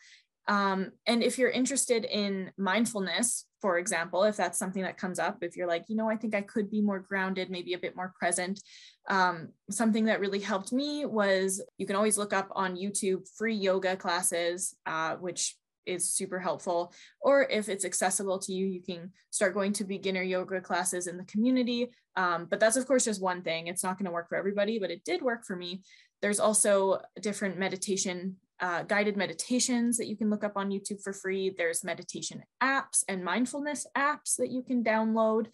Um, 0.46 0.92
and 1.06 1.22
if 1.22 1.38
you're 1.38 1.50
interested 1.50 2.04
in 2.04 2.52
mindfulness, 2.56 3.46
for 3.64 3.78
example, 3.78 4.24
if 4.24 4.36
that's 4.36 4.58
something 4.58 4.82
that 4.82 4.98
comes 4.98 5.18
up, 5.18 5.38
if 5.40 5.56
you're 5.56 5.66
like, 5.66 5.86
you 5.88 5.96
know, 5.96 6.10
I 6.10 6.16
think 6.16 6.34
I 6.34 6.42
could 6.42 6.70
be 6.70 6.82
more 6.82 6.98
grounded, 6.98 7.48
maybe 7.48 7.72
a 7.72 7.78
bit 7.78 7.96
more 7.96 8.12
present. 8.18 8.60
Um, 9.08 9.48
something 9.70 10.04
that 10.04 10.20
really 10.20 10.38
helped 10.38 10.70
me 10.70 11.06
was 11.06 11.64
you 11.78 11.86
can 11.86 11.96
always 11.96 12.18
look 12.18 12.34
up 12.34 12.48
on 12.54 12.76
YouTube 12.76 13.26
free 13.38 13.54
yoga 13.54 13.96
classes, 13.96 14.76
uh, 14.84 15.14
which 15.14 15.56
is 15.86 16.12
super 16.12 16.38
helpful. 16.38 16.92
Or 17.22 17.44
if 17.44 17.70
it's 17.70 17.86
accessible 17.86 18.38
to 18.40 18.52
you, 18.52 18.66
you 18.66 18.82
can 18.82 19.12
start 19.30 19.54
going 19.54 19.72
to 19.74 19.84
beginner 19.84 20.22
yoga 20.22 20.60
classes 20.60 21.06
in 21.06 21.16
the 21.16 21.24
community. 21.24 21.88
Um, 22.16 22.46
but 22.50 22.60
that's, 22.60 22.76
of 22.76 22.86
course, 22.86 23.06
just 23.06 23.22
one 23.22 23.40
thing. 23.40 23.68
It's 23.68 23.82
not 23.82 23.96
going 23.96 24.04
to 24.04 24.12
work 24.12 24.28
for 24.28 24.36
everybody, 24.36 24.78
but 24.78 24.90
it 24.90 25.06
did 25.06 25.22
work 25.22 25.46
for 25.46 25.56
me. 25.56 25.80
There's 26.20 26.38
also 26.38 27.00
different 27.22 27.58
meditation 27.58 28.36
uh, 28.60 28.82
guided 28.82 29.16
meditations 29.16 29.96
that 29.96 30.06
you 30.06 30.16
can 30.16 30.30
look 30.30 30.44
up 30.44 30.56
on 30.56 30.70
YouTube 30.70 31.02
for 31.02 31.12
free. 31.12 31.54
There's 31.56 31.84
meditation 31.84 32.42
apps 32.62 33.02
and 33.08 33.24
mindfulness 33.24 33.86
apps 33.96 34.36
that 34.38 34.50
you 34.50 34.62
can 34.62 34.84
download, 34.84 35.46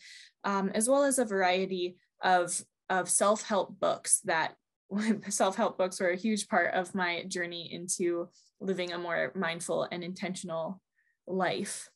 um, 0.44 0.70
as 0.74 0.88
well 0.88 1.04
as 1.04 1.18
a 1.18 1.24
variety 1.24 1.96
of, 2.22 2.60
of 2.88 3.08
self 3.08 3.42
help 3.42 3.78
books 3.80 4.20
that 4.24 4.54
self 5.28 5.56
help 5.56 5.78
books 5.78 6.00
were 6.00 6.10
a 6.10 6.16
huge 6.16 6.48
part 6.48 6.74
of 6.74 6.94
my 6.94 7.24
journey 7.24 7.72
into 7.72 8.28
living 8.60 8.92
a 8.92 8.98
more 8.98 9.32
mindful 9.34 9.88
and 9.90 10.04
intentional 10.04 10.80
life. 11.26 11.88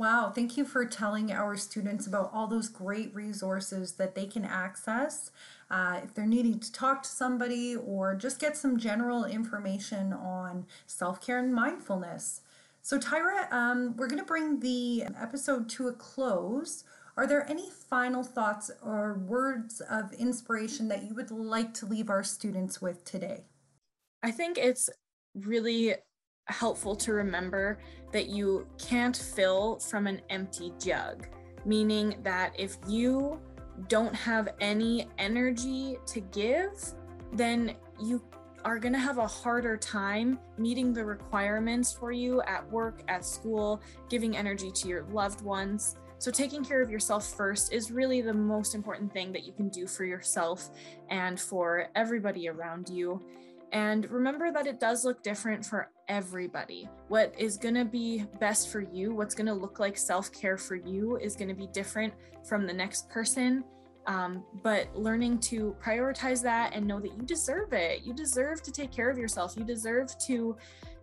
Wow, 0.00 0.32
thank 0.34 0.56
you 0.56 0.64
for 0.64 0.86
telling 0.86 1.30
our 1.30 1.58
students 1.58 2.06
about 2.06 2.30
all 2.32 2.46
those 2.46 2.70
great 2.70 3.14
resources 3.14 3.92
that 3.96 4.14
they 4.14 4.24
can 4.24 4.46
access 4.46 5.30
uh, 5.70 6.00
if 6.02 6.14
they're 6.14 6.24
needing 6.24 6.58
to 6.58 6.72
talk 6.72 7.02
to 7.02 7.08
somebody 7.10 7.76
or 7.76 8.14
just 8.14 8.40
get 8.40 8.56
some 8.56 8.78
general 8.78 9.26
information 9.26 10.14
on 10.14 10.64
self 10.86 11.20
care 11.20 11.38
and 11.38 11.54
mindfulness. 11.54 12.40
So, 12.80 12.98
Tyra, 12.98 13.52
um, 13.52 13.94
we're 13.98 14.06
going 14.06 14.20
to 14.20 14.24
bring 14.24 14.60
the 14.60 15.04
episode 15.20 15.68
to 15.68 15.88
a 15.88 15.92
close. 15.92 16.82
Are 17.18 17.26
there 17.26 17.46
any 17.46 17.68
final 17.68 18.22
thoughts 18.22 18.70
or 18.82 19.18
words 19.18 19.82
of 19.82 20.14
inspiration 20.14 20.88
that 20.88 21.02
you 21.02 21.14
would 21.14 21.30
like 21.30 21.74
to 21.74 21.84
leave 21.84 22.08
our 22.08 22.24
students 22.24 22.80
with 22.80 23.04
today? 23.04 23.44
I 24.22 24.30
think 24.30 24.56
it's 24.56 24.88
really 25.34 25.96
helpful 26.48 26.96
to 26.96 27.12
remember 27.12 27.78
that 28.12 28.28
you 28.28 28.66
can't 28.78 29.16
fill 29.16 29.78
from 29.78 30.06
an 30.06 30.20
empty 30.30 30.72
jug, 30.78 31.26
meaning 31.64 32.16
that 32.22 32.52
if 32.58 32.76
you 32.88 33.40
don't 33.88 34.14
have 34.14 34.48
any 34.60 35.08
energy 35.18 35.96
to 36.06 36.20
give, 36.20 36.72
then 37.32 37.74
you 38.00 38.22
are 38.64 38.78
going 38.78 38.92
to 38.92 38.98
have 38.98 39.18
a 39.18 39.26
harder 39.26 39.76
time 39.76 40.38
meeting 40.58 40.92
the 40.92 41.04
requirements 41.04 41.92
for 41.92 42.12
you 42.12 42.42
at 42.42 42.68
work, 42.70 43.02
at 43.08 43.24
school, 43.24 43.80
giving 44.08 44.36
energy 44.36 44.70
to 44.70 44.88
your 44.88 45.04
loved 45.04 45.40
ones. 45.42 45.96
So, 46.18 46.30
taking 46.30 46.62
care 46.62 46.82
of 46.82 46.90
yourself 46.90 47.34
first 47.34 47.72
is 47.72 47.90
really 47.90 48.20
the 48.20 48.34
most 48.34 48.74
important 48.74 49.10
thing 49.12 49.32
that 49.32 49.44
you 49.44 49.52
can 49.52 49.70
do 49.70 49.86
for 49.86 50.04
yourself 50.04 50.68
and 51.08 51.40
for 51.40 51.88
everybody 51.94 52.48
around 52.48 52.90
you. 52.90 53.22
And 53.72 54.10
remember 54.10 54.52
that 54.52 54.66
it 54.66 54.80
does 54.80 55.04
look 55.04 55.22
different 55.22 55.64
for 55.64 55.90
everybody. 56.10 56.88
What 57.08 57.32
is 57.38 57.56
going 57.56 57.76
to 57.76 57.84
be 57.84 58.26
best 58.40 58.68
for 58.68 58.80
you, 58.80 59.14
what's 59.14 59.34
going 59.34 59.46
to 59.46 59.54
look 59.54 59.78
like 59.78 59.96
self 59.96 60.30
care 60.32 60.58
for 60.58 60.74
you, 60.74 61.16
is 61.16 61.36
going 61.36 61.48
to 61.48 61.54
be 61.54 61.68
different 61.68 62.12
from 62.46 62.66
the 62.66 62.72
next 62.72 63.08
person. 63.08 63.64
Um, 64.06 64.44
but 64.62 64.94
learning 64.96 65.38
to 65.50 65.76
prioritize 65.80 66.42
that 66.42 66.74
and 66.74 66.84
know 66.86 66.98
that 66.98 67.16
you 67.16 67.22
deserve 67.22 67.72
it. 67.72 68.02
You 68.02 68.12
deserve 68.12 68.60
to 68.62 68.72
take 68.72 68.90
care 68.90 69.08
of 69.08 69.18
yourself. 69.18 69.54
You 69.56 69.62
deserve 69.62 70.18
to 70.26 70.56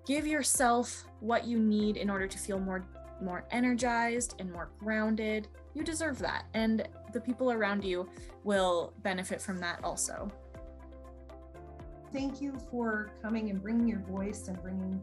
give 0.06 0.28
yourself 0.28 1.06
what 1.22 1.46
you 1.46 1.58
need 1.58 1.96
in 1.96 2.10
order 2.10 2.28
to 2.28 2.38
feel 2.38 2.60
more 2.60 2.86
more 3.20 3.46
energized 3.50 4.36
and 4.40 4.52
more 4.52 4.70
grounded. 4.78 5.48
You 5.74 5.84
deserve 5.84 6.20
that. 6.20 6.46
And 6.54 6.88
the 7.14 7.22
people 7.22 7.52
around 7.52 7.84
you 7.84 8.08
will 8.44 8.94
benefit 9.02 9.42
from 9.42 9.58
that 9.60 9.80
also 9.84 10.32
thank 12.14 12.42
you 12.42 12.58
for 12.72 13.12
coming 13.22 13.50
and 13.50 13.62
bringing 13.62 13.88
your 13.88 14.00
voice 14.00 14.48
and 14.48 14.62
bringing 14.62 15.02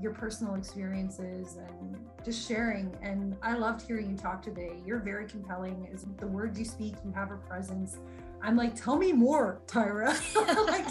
your 0.00 0.12
personal 0.12 0.54
experiences 0.54 1.56
and 1.56 1.96
just 2.24 2.46
sharing. 2.46 2.94
And 3.02 3.36
I 3.42 3.56
loved 3.56 3.86
hearing 3.86 4.10
you 4.10 4.16
talk 4.16 4.42
today. 4.42 4.72
You're 4.84 4.98
very 4.98 5.26
compelling. 5.26 5.88
Is 5.92 6.06
the 6.18 6.26
words 6.26 6.58
you 6.58 6.64
speak, 6.64 6.94
you 7.04 7.12
have 7.12 7.30
a 7.30 7.36
presence. 7.36 7.98
I'm 8.42 8.56
like, 8.56 8.80
tell 8.80 8.96
me 8.96 9.12
more, 9.12 9.60
Tyra. 9.66 10.14
like, 10.66 10.86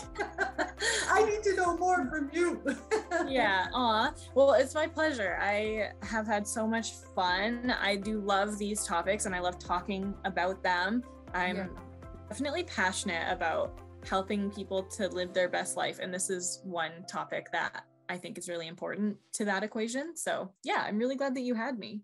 I 1.09 1.23
need 1.23 1.43
to 1.43 1.55
know 1.55 1.77
more 1.77 2.07
from 2.09 2.29
you. 2.33 2.61
yeah. 3.27 3.67
Aw. 3.73 4.13
Well, 4.33 4.53
it's 4.53 4.73
my 4.73 4.87
pleasure. 4.87 5.37
I 5.39 5.91
have 6.01 6.25
had 6.25 6.47
so 6.47 6.67
much 6.67 6.93
fun. 7.15 7.73
I 7.79 7.95
do 7.97 8.19
love 8.19 8.57
these 8.57 8.83
topics 8.83 9.25
and 9.25 9.35
I 9.35 9.39
love 9.39 9.59
talking 9.59 10.13
about 10.25 10.63
them. 10.63 11.03
I'm 11.33 11.57
yeah. 11.57 11.67
definitely 12.29 12.63
passionate 12.63 13.31
about 13.31 13.79
helping 14.07 14.51
people 14.51 14.83
to 14.83 15.07
live 15.09 15.33
their 15.33 15.49
best 15.49 15.77
life. 15.77 15.99
And 15.99 16.13
this 16.13 16.29
is 16.29 16.61
one 16.63 16.91
topic 17.07 17.51
that 17.51 17.85
I 18.09 18.17
think 18.17 18.37
is 18.37 18.49
really 18.49 18.67
important 18.67 19.17
to 19.33 19.45
that 19.45 19.63
equation. 19.63 20.15
So, 20.15 20.51
yeah, 20.63 20.83
I'm 20.87 20.97
really 20.97 21.15
glad 21.15 21.35
that 21.35 21.41
you 21.41 21.55
had 21.55 21.79
me. 21.79 22.01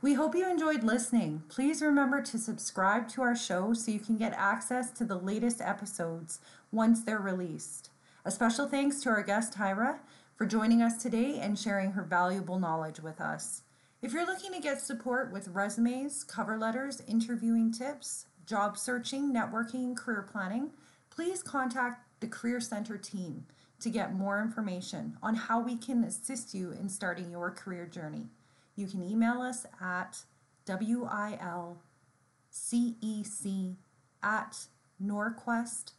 We 0.00 0.14
hope 0.14 0.34
you 0.34 0.48
enjoyed 0.48 0.82
listening. 0.82 1.42
Please 1.48 1.82
remember 1.82 2.22
to 2.22 2.38
subscribe 2.38 3.08
to 3.10 3.22
our 3.22 3.36
show 3.36 3.72
so 3.72 3.90
you 3.90 3.98
can 3.98 4.16
get 4.16 4.32
access 4.34 4.90
to 4.92 5.04
the 5.04 5.18
latest 5.18 5.60
episodes 5.60 6.40
once 6.70 7.02
they're 7.02 7.18
released. 7.18 7.90
A 8.24 8.30
special 8.30 8.66
thanks 8.66 9.00
to 9.02 9.10
our 9.10 9.22
guest, 9.22 9.54
Tyra, 9.54 9.98
for 10.36 10.46
joining 10.46 10.82
us 10.82 11.02
today 11.02 11.38
and 11.40 11.58
sharing 11.58 11.92
her 11.92 12.02
valuable 12.02 12.58
knowledge 12.58 13.00
with 13.00 13.20
us. 13.20 13.62
If 14.02 14.12
you're 14.12 14.26
looking 14.26 14.52
to 14.52 14.60
get 14.60 14.80
support 14.80 15.32
with 15.32 15.48
resumes, 15.48 16.22
cover 16.24 16.58
letters, 16.58 17.02
interviewing 17.08 17.72
tips, 17.72 18.26
job 18.46 18.78
searching, 18.78 19.32
networking, 19.32 19.96
career 19.96 20.28
planning, 20.30 20.70
please 21.16 21.42
contact 21.42 22.06
the 22.20 22.28
Career 22.28 22.60
Center 22.60 22.96
team 22.98 23.46
to 23.80 23.90
get 23.90 24.14
more 24.14 24.40
information 24.40 25.16
on 25.22 25.34
how 25.34 25.60
we 25.60 25.76
can 25.76 26.04
assist 26.04 26.54
you 26.54 26.70
in 26.72 26.88
starting 26.88 27.30
your 27.30 27.50
career 27.50 27.86
journey. 27.86 28.26
You 28.76 28.86
can 28.86 29.02
email 29.02 29.40
us 29.40 29.66
at 29.80 30.20
wilcec 30.68 31.76
at 34.22 34.66
norquest.ca. 35.02 35.94